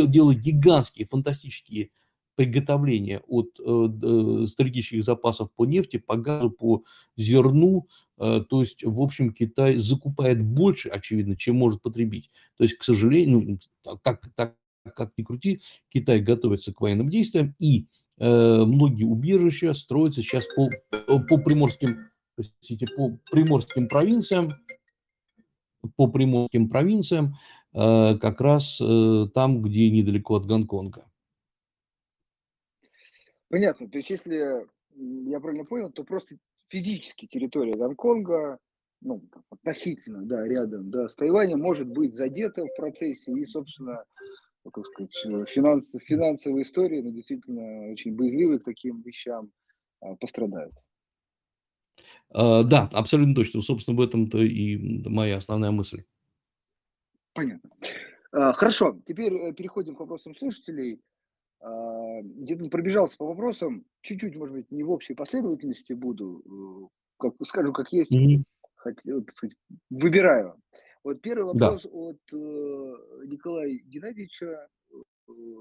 [0.00, 1.90] делать гигантские, фантастические
[2.38, 6.84] приготовления от э, стратегических запасов по нефти, по газу, по
[7.16, 7.88] зерну.
[8.16, 12.30] Э, то есть, в общем, Китай закупает больше, очевидно, чем может потребить.
[12.56, 14.54] То есть, к сожалению, ну, как, так,
[14.94, 20.70] как ни крути, Китай готовится к военным действиям, и э, многие убежища строятся сейчас по,
[21.18, 24.52] по приморским, простите, по приморским провинциям,
[25.96, 27.34] по приморским провинциям,
[27.74, 31.04] э, как раз э, там, где недалеко от Гонконга.
[33.48, 33.88] Понятно.
[33.88, 36.36] То есть, если я правильно понял, то просто
[36.68, 38.58] физически территория Гонконга,
[39.00, 44.04] ну, относительно, да, рядом, да, с Тайванем может быть задета в процессе и, собственно,
[44.64, 45.12] ну, как сказать,
[45.48, 49.50] финанс, финансовые истории, ну, действительно очень боязливые к таким вещам,
[50.00, 50.74] а, пострадают.
[52.30, 53.62] А, да, абсолютно точно.
[53.62, 56.04] Собственно, в этом-то и моя основная мысль.
[57.32, 57.70] Понятно.
[58.32, 61.00] А, хорошо, теперь э, переходим к вопросам слушателей.
[61.60, 66.88] А, где-то пробежался по вопросам, чуть-чуть, может быть, не в общей последовательности буду, э,
[67.18, 68.42] как, скажу, как есть, mm-hmm.
[68.76, 69.56] хотел, так сказать,
[69.90, 70.60] выбираю.
[71.04, 71.88] Вот первый вопрос да.
[71.88, 72.36] от э,
[73.26, 74.68] Николая Геннадьевича.
[74.92, 74.94] Э,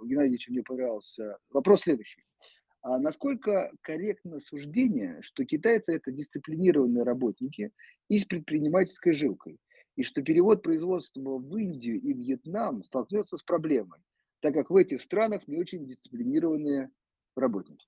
[0.06, 1.38] Геннадьевича мне понравился.
[1.52, 2.24] Вопрос следующий.
[2.90, 7.74] А насколько корректно суждение, что китайцы это дисциплинированные работники
[8.08, 9.60] и с предпринимательской жилкой,
[9.98, 14.00] и что перевод производства в Индию и Вьетнам столкнется с проблемой,
[14.40, 16.90] так как в этих странах не очень дисциплинированные
[17.36, 17.86] работники?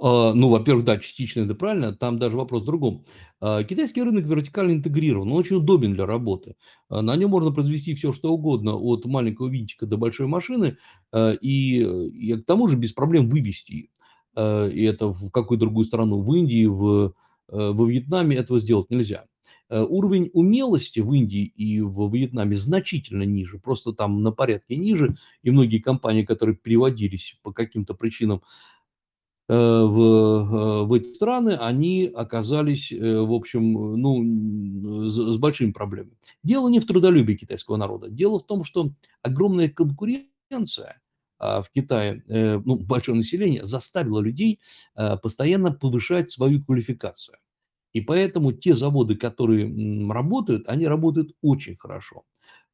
[0.00, 1.94] А, ну, во-первых, да, частично это правильно.
[1.94, 3.04] Там даже вопрос в другом.
[3.40, 6.56] А, китайский рынок вертикально интегрирован, он очень удобен для работы.
[6.88, 10.78] А, на нем можно произвести все, что угодно, от маленького винтика до большой машины,
[11.16, 13.90] и, и к тому же без проблем вывести
[14.36, 17.14] и это в какую другую страну, в Индии, в,
[17.46, 19.26] во Вьетнаме этого сделать нельзя.
[19.70, 25.52] Уровень умелости в Индии и в Вьетнаме значительно ниже, просто там на порядке ниже, и
[25.52, 28.83] многие компании, которые переводились по каким-то причинам Э,
[29.48, 36.16] в, э, в эти страны, они оказались, э, в общем, ну, с, с большими проблемами.
[36.42, 38.08] Дело не в трудолюбии китайского народа.
[38.10, 38.90] Дело в том, что
[39.22, 41.00] огромная конкуренция
[41.38, 44.60] а, в Китае, ну, большое население, заставила людей
[45.22, 47.36] постоянно повышать свою квалификацию.
[47.92, 49.66] И поэтому те заводы, которые
[50.10, 52.24] работают, они работают очень хорошо.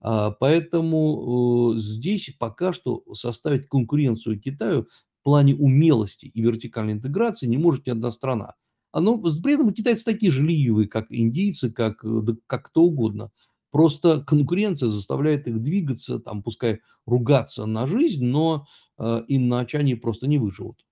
[0.01, 4.89] А, поэтому здесь пока что составить конкуренцию Китаю
[5.21, 8.55] в плане умелости и вертикальной интеграции не может ни одна страна.
[8.91, 13.31] Оно, при этом китайцы такие же ленивые, как индийцы, как, да, как кто угодно.
[13.71, 18.67] Просто конкуренция заставляет их двигаться, там, пускай ругаться на жизнь, но
[18.99, 20.85] э, иначе они просто не выживут.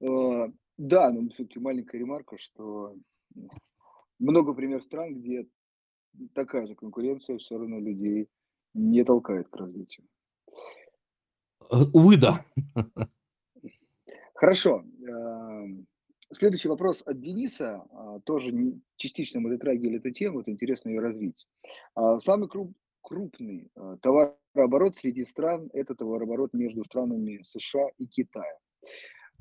[0.00, 0.48] Э,
[0.78, 2.96] да, но все-таки маленькая ремарка, что
[4.18, 5.46] много пример стран, где
[6.34, 8.28] такая же конкуренция все равно людей
[8.74, 10.06] не толкает к развитию.
[11.70, 12.44] Э, увы, да.
[14.34, 14.84] Хорошо.
[15.06, 15.86] Эм,
[16.32, 17.84] следующий вопрос от Дениса.
[17.90, 18.52] А, тоже
[18.96, 21.46] частично мы затрагивали эту тему, это интересно ее развить.
[21.94, 28.58] А, самый круп, крупный а, товарооборот среди стран– это товарооборот между странами США и Китая.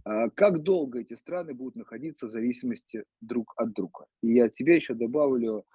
[0.04, 4.06] А, как долго эти страны будут находиться в зависимости друг от друга?
[4.22, 5.66] И я от себя еще добавлю,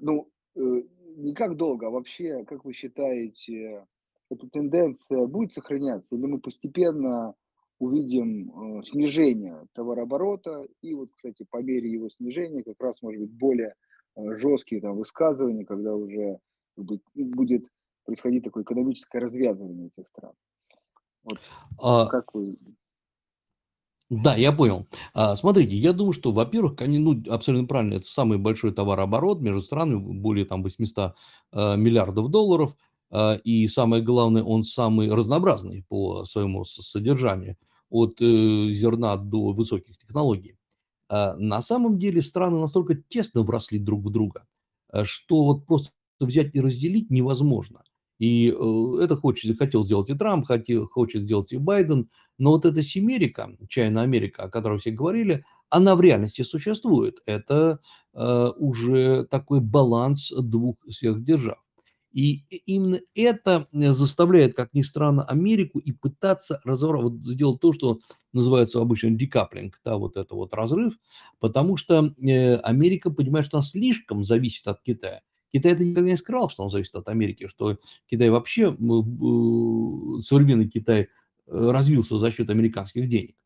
[0.00, 0.82] ну, э,
[1.16, 3.86] не как долго, а вообще, как вы считаете,
[4.30, 7.34] эта тенденция будет сохраняться, или мы постепенно
[7.78, 13.32] увидим э, снижение товарооборота, и вот, кстати, по мере его снижения как раз, может быть,
[13.32, 13.74] более
[14.16, 16.38] э, жесткие там высказывания, когда уже
[16.76, 17.64] будет, будет
[18.04, 20.32] происходить такое экономическое развязывание этих стран.
[21.24, 21.38] Вот
[21.78, 22.06] а...
[22.06, 22.56] как вы
[24.10, 24.88] да, я понял.
[25.14, 29.62] А, смотрите, я думаю, что, во-первых, они, ну, абсолютно правильно, это самый большой товарооборот между
[29.62, 31.14] странами, более там 800
[31.52, 32.74] э, миллиардов долларов,
[33.12, 37.56] э, и самое главное, он самый разнообразный по своему содержанию,
[37.88, 38.24] от э,
[38.72, 40.56] зерна до высоких технологий.
[41.08, 44.46] На самом деле страны настолько тесно вросли друг в друга,
[45.02, 45.90] что вот просто
[46.20, 47.82] взять и разделить невозможно.
[48.20, 52.10] И э, это хочет, хотел сделать и Трамп, хотел, хочет сделать и Байден.
[52.40, 57.20] Но вот эта семерика, чайная Америка, о которой все говорили, она в реальности существует.
[57.26, 57.80] Это
[58.14, 61.58] э, уже такой баланс двух сверхдержав.
[62.12, 68.00] И именно это заставляет, как ни странно, Америку и пытаться разорвать, вот сделать то, что
[68.32, 70.94] называется обычно декаплинг, да, вот это вот разрыв,
[71.38, 75.20] потому что э, Америка понимает, что она слишком зависит от Китая.
[75.52, 77.78] Китай это никогда не скрывал, что он зависит от Америки, что
[78.08, 81.06] Китай вообще, э, современный Китай э,
[81.50, 83.36] развился за счет американских денег.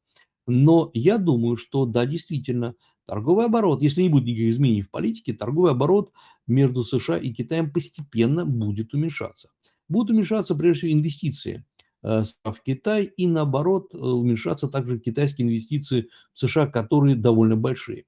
[0.46, 2.74] Но я думаю, что да, действительно,
[3.06, 6.12] торговый оборот, если не будет никаких изменений в политике, торговый оборот
[6.46, 9.48] между США и Китаем постепенно будет уменьшаться.
[9.88, 11.64] Будут уменьшаться, прежде всего, инвестиции
[12.02, 18.04] э, в Китай и, наоборот, уменьшаться также китайские инвестиции в США, которые довольно большие.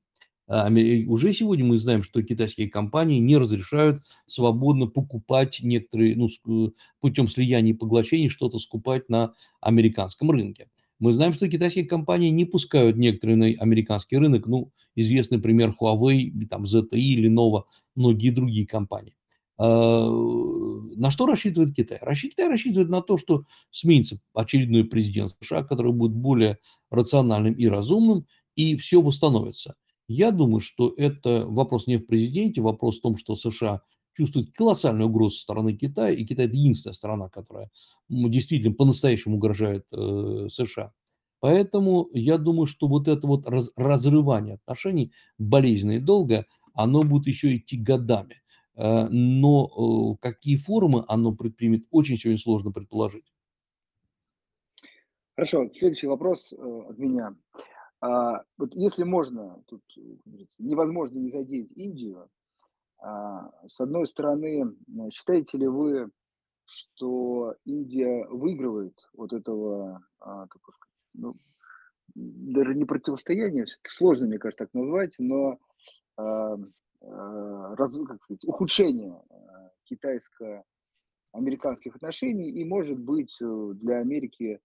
[0.49, 0.69] А,
[1.09, 6.71] уже сегодня мы знаем, что китайские компании не разрешают свободно покупать некоторые, ну, э,
[7.01, 10.69] путем слияния и поглощений что-то скупать на американском рынке.
[11.01, 16.31] Мы знаем, что китайские компании не пускают некоторые на американский рынок, ну, известный пример Huawei,
[16.49, 17.65] там, ZTE, Lenovo,
[17.97, 19.17] многие другие компании.
[19.59, 21.99] А, на что рассчитывает Китай?
[22.15, 26.59] Китай рассчитывает на то, что сменится очередной президент США, который будет более
[26.91, 29.75] рациональным и разумным, и все восстановится.
[30.09, 33.83] Я думаю, что это вопрос не в президенте, вопрос в том, что США
[34.17, 37.71] чувствует колоссальную угрозу со стороны Китая, и Китай– это единственная страна, которая
[38.09, 40.93] действительно по-настоящему угрожает э, США.
[41.41, 47.27] Поэтому я думаю, что вот это вот раз, разрывание отношений болезненно и долго, оно будет
[47.27, 48.43] еще идти годами.
[48.77, 53.25] Э, но э, какие формы оно предпримет, очень сегодня сложно предположить.
[55.35, 57.37] Хорошо, следующий вопрос э, от меня.
[58.01, 59.83] А, вот если можно, тут
[60.59, 62.29] невозможно не задеть Индию.
[62.99, 64.77] А, с одной стороны,
[65.11, 66.11] считаете ли вы,
[66.65, 70.61] что Индия выигрывает вот этого, а, сказать,
[71.15, 71.35] ну,
[72.15, 75.59] даже не противостояние, сложно, мне кажется, так назвать, но
[76.17, 76.57] а,
[77.01, 79.21] раз, как сказать, ухудшение
[79.85, 84.59] китайско-американских отношений и, может быть, э, для Америки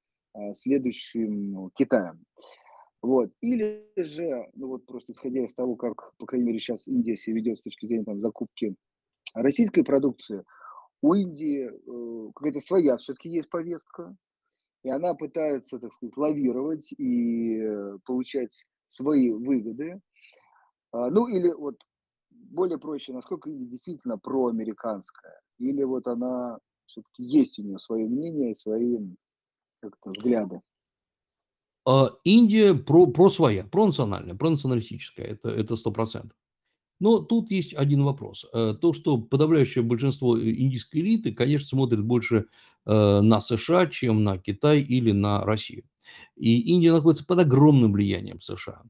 [0.56, 2.26] следующим Китаем.
[3.02, 3.32] Вот.
[3.42, 7.38] Или же, ну вот просто исходя из того, как, по крайней мере, сейчас Индия себя
[7.38, 8.76] ведет с точки зрения там, закупки
[9.34, 10.44] российской продукции,
[11.02, 14.16] у Индии э, какая-то своя все-таки есть повестка,
[14.84, 20.00] и она пытается, так сказать, лавировать и э, получать свои выгоды.
[20.92, 21.78] А, ну или вот
[22.30, 28.56] более проще, насколько Индия действительно проамериканская, или вот она все-таки есть у нее свое мнение,
[28.56, 29.00] свои
[30.06, 30.62] взгляды.
[31.86, 36.32] А, Индия про, про своя, про национальная, про националистическая, это, это 100%.
[37.00, 38.46] Но тут есть один вопрос.
[38.54, 42.46] Э, то, что подавляющее большинство индийской элиты, конечно, смотрит больше
[42.86, 45.84] э, на США, чем на Китай или на Россию.
[46.36, 48.84] И Индия находится под огромным влиянием США.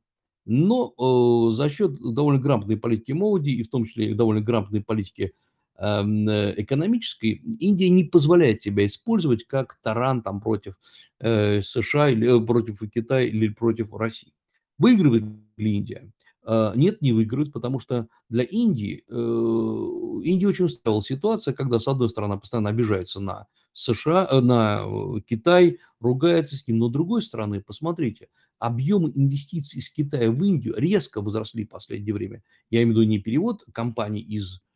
[0.46, 5.24] Но э, за счет довольно грамотной политики Моуди, и в том числе довольно грамотной политики
[5.24, 5.51] э,
[5.82, 10.76] экономической, Индия не позволяет себя использовать как таран там, против
[11.20, 14.34] э, США или э, против Китая или против России.
[14.78, 15.24] Выигрывает
[15.58, 16.12] ли Индия?
[16.46, 21.88] Э, нет, не выигрывает, потому что для Индии, э, Индии очень устраивала ситуация, когда, с
[21.88, 24.86] одной стороны, постоянно обижается на США, э, на
[25.28, 28.28] Китай, ругается с ним, но с другой стороны, посмотрите,
[28.60, 32.44] объемы инвестиций из Китая в Индию резко возросли в последнее время.
[32.70, 34.71] Я имею в виду не перевод компаний из Э,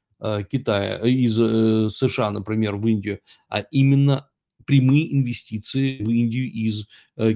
[0.49, 4.29] Китая, э, из э, США, например, в Индию, а именно
[4.65, 6.87] прямые инвестиции в Индию из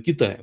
[0.03, 0.39] Китая.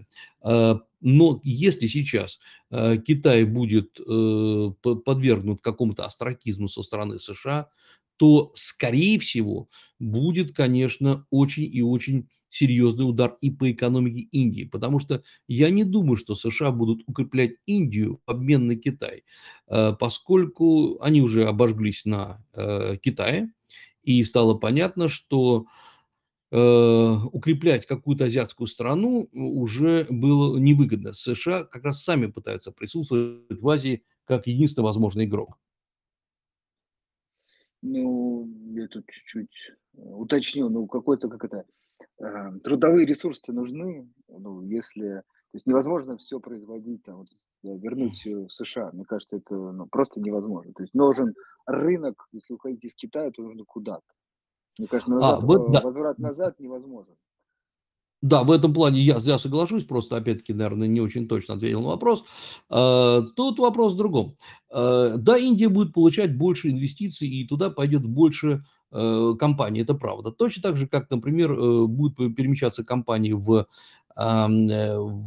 [1.01, 7.69] Но если сейчас э, Китай будет э, подвергнут какому-то астракизму со стороны США,
[8.17, 9.69] то, скорее всего,
[10.01, 15.85] будет, конечно, очень и очень серьезный удар и по экономике Индии, потому что я не
[15.85, 19.25] думаю, что США будут укреплять Индию в обмен на Китай,
[19.69, 23.53] э, поскольку они уже обожглись на э, Китае,
[24.03, 25.67] и стало понятно, что
[26.51, 31.13] э, укреплять какую-то азиатскую страну уже было невыгодно.
[31.13, 35.59] США как раз сами пытаются присутствовать в Азии как единственный возможный игрок.
[37.83, 41.65] Ну, я тут чуть-чуть уточню, ну, какой-то, как это,
[42.19, 47.29] трудовые ресурсы нужны, ну, если, то есть невозможно все производить, там, вот,
[47.63, 50.73] вернуть в США, мне кажется, это, ну, просто невозможно.
[50.75, 51.35] То есть нужен
[51.67, 54.03] рынок, если уходить из Китая, то нужно куда-то.
[54.79, 55.81] Мне кажется, А, назад, э, вот да.
[55.81, 57.17] возврат назад невозможен.
[58.23, 61.89] Да, в этом плане я, я соглашусь, просто опять-таки, наверное, не очень точно ответил на
[61.89, 62.25] вопрос.
[62.71, 64.37] Э, тут вопрос в другом.
[64.73, 70.31] Э, да, Индия будет получать больше инвестиций, и туда пойдет больше э, компаний, это правда.
[70.31, 73.67] Точно так же, как, например, э, будут перемещаться компании в,
[74.17, 75.25] э, в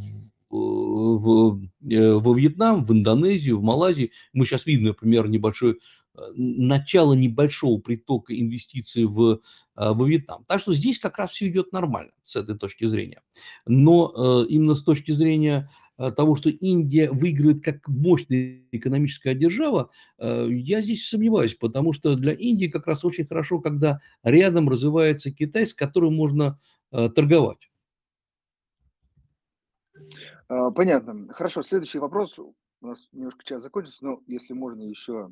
[0.52, 4.10] в, во Вьетнам, в Индонезию, в Малайзию.
[4.34, 5.80] Мы сейчас видим, например, небольшой
[6.16, 9.42] э, начало небольшого притока инвестиций в,
[9.76, 10.46] во Вьетнам.
[10.48, 13.22] Так что здесь как раз все идет нормально с этой точки зрения.
[13.68, 15.70] Но именно с точки зрения
[16.16, 22.68] того, что Индия выиграет как мощная экономическая держава, я здесь сомневаюсь, потому что для Индии
[22.68, 26.60] как раз очень хорошо, когда рядом развивается Китай, с которым можно
[26.92, 27.70] торговать.
[30.48, 31.32] А, понятно.
[31.34, 32.38] Хорошо, следующий вопрос.
[32.40, 35.32] У нас немножко час закончится, но если можно еще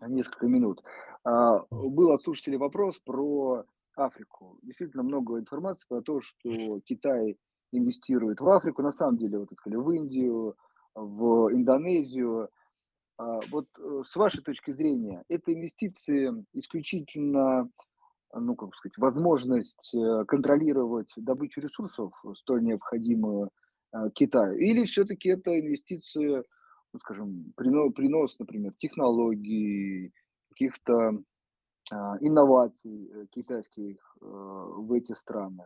[0.00, 0.82] несколько минут.
[1.24, 4.58] А, был от слушателей вопрос про Африку.
[4.62, 7.36] Действительно много информации про то, что Китай
[7.72, 10.56] инвестирует в Африку, на самом деле, вот, так сказать, в Индию,
[10.94, 12.48] в Индонезию.
[13.18, 17.70] А, вот э, с вашей точки зрения, это инвестиции исключительно,
[18.34, 23.50] ну, как сказать, возможность э, контролировать добычу ресурсов, столь необходимую
[23.92, 24.56] Э, Китаю?
[24.58, 26.44] Или все-таки это инвестиции,
[26.92, 30.12] ну, скажем, принос, например, технологий,
[30.50, 31.22] каких-то
[31.92, 35.64] а, инноваций китайских в эти страны?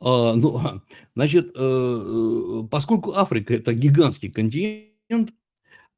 [0.00, 0.80] А, ну,
[1.14, 1.52] значит,
[2.70, 5.34] поскольку Африка это гигантский континент,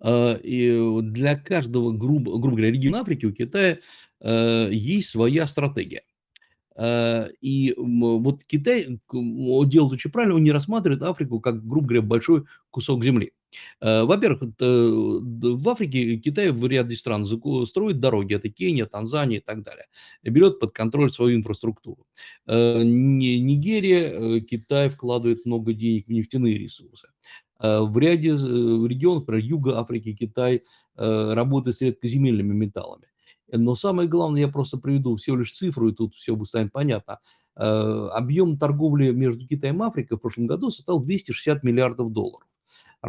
[0.07, 3.79] и для каждого, грубо, грубо говоря, региона Африки у Китая
[4.21, 6.03] есть своя стратегия.
[6.77, 12.45] Э, и вот Китай делает очень правильно, он не рассматривает Африку как, грубо говоря, большой
[12.71, 13.33] кусок земли.
[13.81, 17.27] Э, во-первых, в Африке Китай в ряде стран
[17.67, 19.87] строит дороги, это Кения, Танзания и так далее,
[20.23, 22.07] берет под контроль свою инфраструктуру.
[22.47, 27.09] Э, Нигерия, Китай вкладывает много денег в нефтяные ресурсы.
[27.61, 30.65] В ряде регионов, например, Юга Африки, Китай
[30.97, 33.07] работает с редкоземельными металлами.
[33.57, 37.21] Но самое главное, я просто приведу всего лишь цифру, и тут все будет станет понятно.
[37.57, 42.49] Э, объем торговли между Китаем и Африкой в прошлом году составил 260 миллиардов долларов.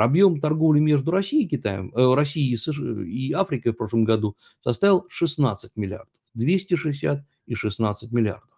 [0.04, 4.36] Объем торговли между Россией и Китаем, э, Россией и, США, и Африкой в прошлом году
[4.62, 6.14] составил 16 миллиардов.
[6.34, 8.50] 260 и 16 миллиардов.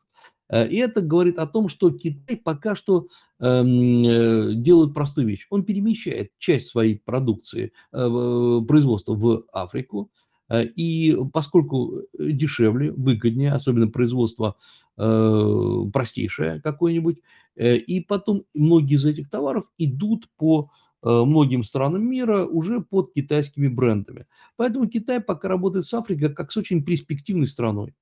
[0.49, 3.07] Э, и это говорит о том, что Китай пока что
[3.39, 5.47] эм, э, делает простую вещь.
[5.49, 10.11] Он перемещает часть своей продукции, э, производства в Африку,
[10.49, 14.55] Э, и поскольку э, дешевле, выгоднее, особенно производство
[14.97, 17.21] э, простейшее какое-нибудь,
[17.59, 20.69] и потом многие из этих товаров идут по
[21.03, 24.27] многим странам мира уже под китайскими брендами.
[24.55, 27.93] Поэтому Китай пока работает с Африкой как с очень перспективной страной,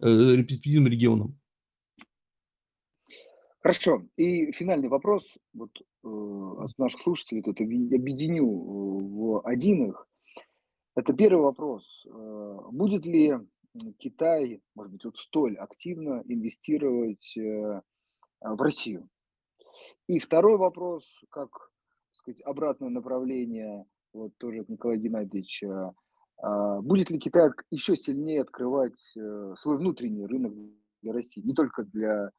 [0.00, 1.38] перспективным регионом.
[3.60, 4.06] Хорошо.
[4.16, 10.08] И финальный вопрос вот, э, от наших слушателей, тут объединю в один их.
[10.94, 11.84] Это первый вопрос.
[12.06, 13.34] Э, будет ли
[13.98, 17.82] Китай, может быть, вот столь активно инвестировать э,
[18.40, 19.08] в Россию?
[20.06, 21.67] И второй вопрос, как
[22.28, 25.92] сказать, обратное направление, вот тоже от Николая Геннадьевича,
[26.42, 30.52] а, будет ли Китай еще сильнее открывать э, свой внутренний рынок
[31.02, 32.30] для России, не только для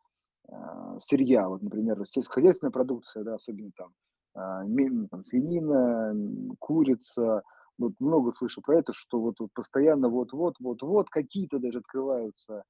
[0.99, 3.93] сырья, вот, например, сельскохозяйственная продукция, да, особенно там,
[4.33, 4.63] а,
[5.11, 6.11] там свинина,
[6.57, 7.43] курица,
[7.77, 12.63] вот много слышу про это, что вот, вот постоянно вот-вот, вот-вот, какие-то даже открываются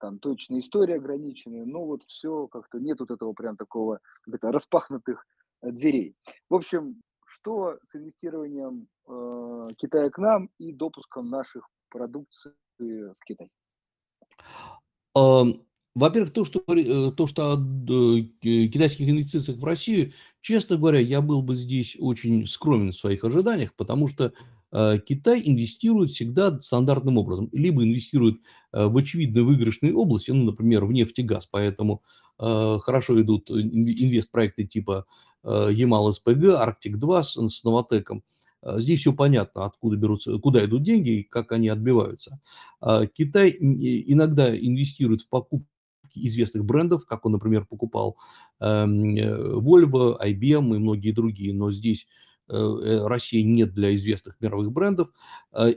[0.00, 4.50] там точно истории ограниченные, но вот все как-то нет вот этого прям такого как это,
[4.50, 5.26] распахнутых
[5.62, 6.14] дверей.
[6.48, 13.48] В общем, что с инвестированием э, Китая к нам и допуском наших продукций в Китай?
[15.14, 15.44] Во
[15.94, 17.56] Во-первых, то, что, э, то, что о
[18.40, 23.74] китайских инвестициях в Россию, честно говоря, я был бы здесь очень скромен в своих ожиданиях,
[23.74, 24.32] потому что
[24.70, 27.48] э, Китай инвестирует всегда стандартным образом.
[27.52, 28.36] Либо инвестирует
[28.72, 32.02] э, в очевидно выигрышные области, ну, например, в нефть и газ, поэтому
[32.40, 35.06] хорошо идут инвестпроекты типа
[35.44, 38.22] Ямал СПГ, Арктик-2 с, с Новотеком.
[38.62, 42.40] Здесь все понятно, откуда берутся, куда идут деньги и как они отбиваются.
[43.14, 45.68] Китай иногда инвестирует в покупку
[46.26, 48.16] известных брендов, как он, например, покупал
[48.60, 52.06] эм, э, Volvo, IBM и многие другие, но здесь
[52.48, 55.10] э, э, Россия нет для известных мировых брендов.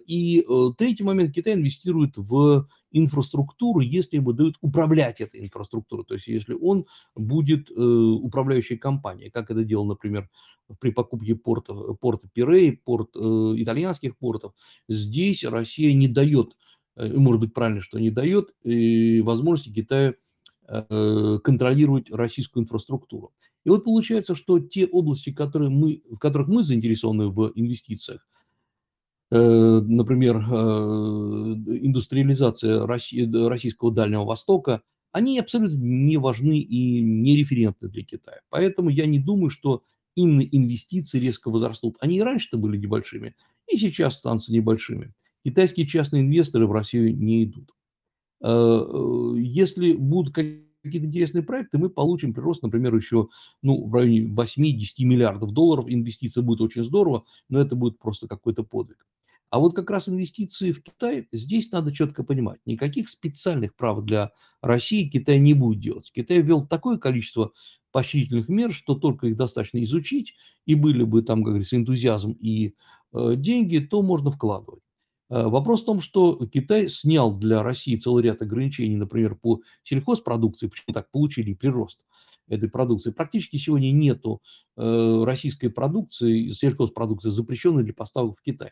[0.08, 0.46] И
[0.78, 6.54] третий момент, Китай инвестирует в инфраструктуру, если ему дают управлять этой инфраструктурой, то есть если
[6.54, 6.86] он
[7.16, 10.30] будет управляющей компанией, как это делал, например,
[10.80, 14.54] при покупке порта, порта Пирей, порт, итальянских портов.
[14.88, 16.56] Здесь Россия не дает,
[16.96, 20.16] может быть правильно, что не дает возможности Китаю
[20.74, 23.34] Э, контролировать российскую инфраструктуру.
[23.66, 28.31] И вот получается, что те области, которые мы, в которых мы заинтересованы в инвестициях, э,
[29.36, 38.42] например, э, индустриализация российского Дальнего Востока, они абсолютно не важны и не референтны для Китая.
[38.50, 39.84] Поэтому я не думаю, что
[40.16, 41.98] именно инвестиции резко возрастут.
[42.02, 43.36] Они и раньше-то были небольшими,
[43.68, 45.14] и сейчас останутся небольшими.
[45.46, 47.72] Китайские частные инвесторы в Россию не идут.
[48.42, 53.30] Э, э, если будут какие-то интересные проекты, мы получим прирост, например, еще
[53.62, 55.86] ну, в районе 8-10 миллиардов долларов.
[55.88, 59.06] Инвестиции будет очень здорово, но это будет просто какой-то подвиг.
[59.52, 64.32] А вот как раз инвестиции в Китай, здесь надо четко понимать, никаких специальных прав для
[64.62, 66.10] России Китай не будет делать.
[66.16, 67.52] Китай ввел такое количество
[67.92, 70.36] поощрительных мер, что только их достаточно изучить,
[70.66, 72.76] и были бы там, как говорится, энтузиазм и
[73.14, 74.84] э, деньги, то можно вкладывать.
[75.30, 80.68] Э, вопрос в том, что Китай снял для России целый ряд ограничений, например, по сельхозпродукции,
[80.68, 82.06] почему так получили прирост
[82.48, 83.12] этой продукции.
[83.12, 84.42] Практически сегодня нету
[84.78, 88.72] э, российской продукции, сельхозпродукции, запрещенной для поставок в Китай.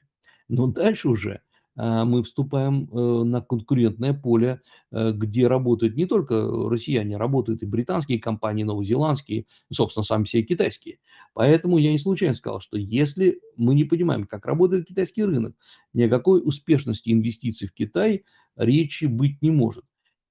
[0.50, 1.41] Но дальше уже
[1.82, 4.60] а, мы вступаем э, на конкурентное поле,
[4.91, 11.00] э, где работают не только россияне, работают и британские компании, новозеландские, собственно, сами все китайские.
[11.34, 15.56] Поэтому я не случайно сказал, что если мы не понимаем, как работает китайский рынок,
[15.93, 18.26] ни о какой успешности инвестиций в Китай
[18.58, 19.86] речи быть не может.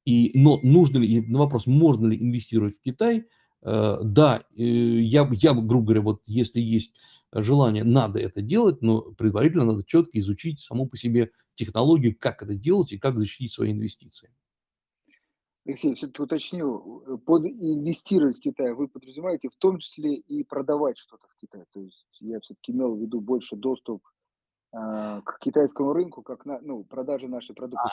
[0.05, 3.25] И, но нужно ли, на вопрос, можно ли инвестировать в Китай–
[3.63, 6.95] да, э, я, я, грубо говоря, вот если есть
[7.33, 12.55] желание, надо это делать, но предварительно надо четко изучить саму по себе технологию, как это
[12.55, 14.31] делать и как защитить свои инвестиции.
[15.67, 20.97] Алексей, все-таки уточню, э, под инвестировать в Китай вы подразумеваете в том числе и продавать
[20.97, 21.67] что-то в Китае.
[21.73, 24.03] То есть я все-таки имел в виду больше доступ
[24.73, 27.91] э, к китайскому рынку, как на, ну, продажи нашей продукции.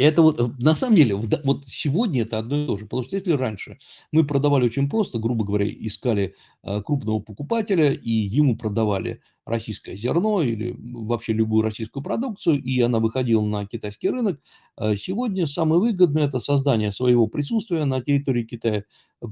[0.00, 2.84] Это вот, э, на самом деле, вот сегодня это одно и то же.
[2.86, 3.78] Потому что если раньше
[4.12, 10.42] мы продавали очень просто, грубо говоря, искали э, крупного покупателя и ему продавали российское зерно
[10.42, 14.40] или вообще любую российскую продукцию, и она выходила на китайский рынок,
[14.78, 18.84] э, сегодня самое выгодное– это создание своего присутствия на территории Китая,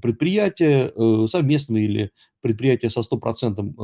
[0.03, 0.93] предприятия
[1.29, 2.11] совместного или
[2.43, 3.75] предприятия со стопроцентным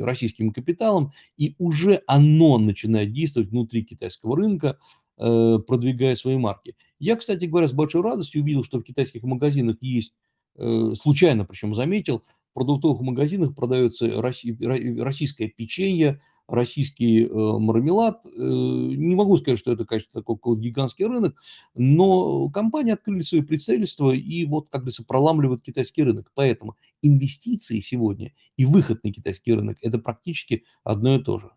[0.00, 4.78] российским капиталом, и уже оно начинает действовать внутри китайского рынка,
[5.20, 6.76] Э, продвигая свои марки.
[7.00, 10.14] Я, кстати говоря, с большой радостью увидел, что в китайских магазинах есть,
[10.54, 18.24] э, случайно причем заметил, в продуктовых магазинах продается российское печенье, российский э, мармелад.
[18.26, 21.36] Не могу сказать, что это, конечно, такой гигантский рынок,
[21.74, 26.30] но компании открыли свои представительства и вот, как говорится, проламливают китайский рынок.
[26.34, 31.50] Поэтому инвестиции сегодня и выход на китайский рынок– это практически одно и то же.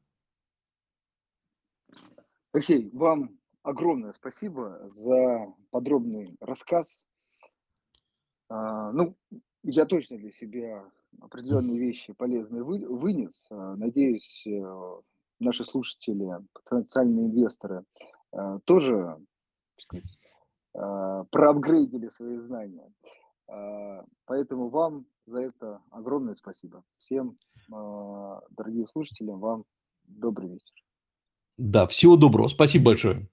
[2.54, 7.06] Алексей, вам огромное спасибо за подробный рассказ.
[8.50, 9.16] А, ну,
[9.64, 10.86] я точно для себя
[11.20, 13.48] определенные вещи полезные вы, вынес.
[13.50, 15.02] А, надеюсь, э,
[15.40, 17.86] наши слушатели, потенциальные инвесторы
[18.32, 19.18] а, тоже
[19.78, 20.18] сказать,
[20.74, 22.94] проапгрейдили свои знания.
[24.26, 26.84] Поэтому вам за это огромное спасибо.
[26.98, 29.66] Всем, дорогие слушатели, вам
[30.06, 30.86] добрый вечер.
[31.58, 32.48] Да, всего доброго.
[32.48, 33.28] Спасибо большое.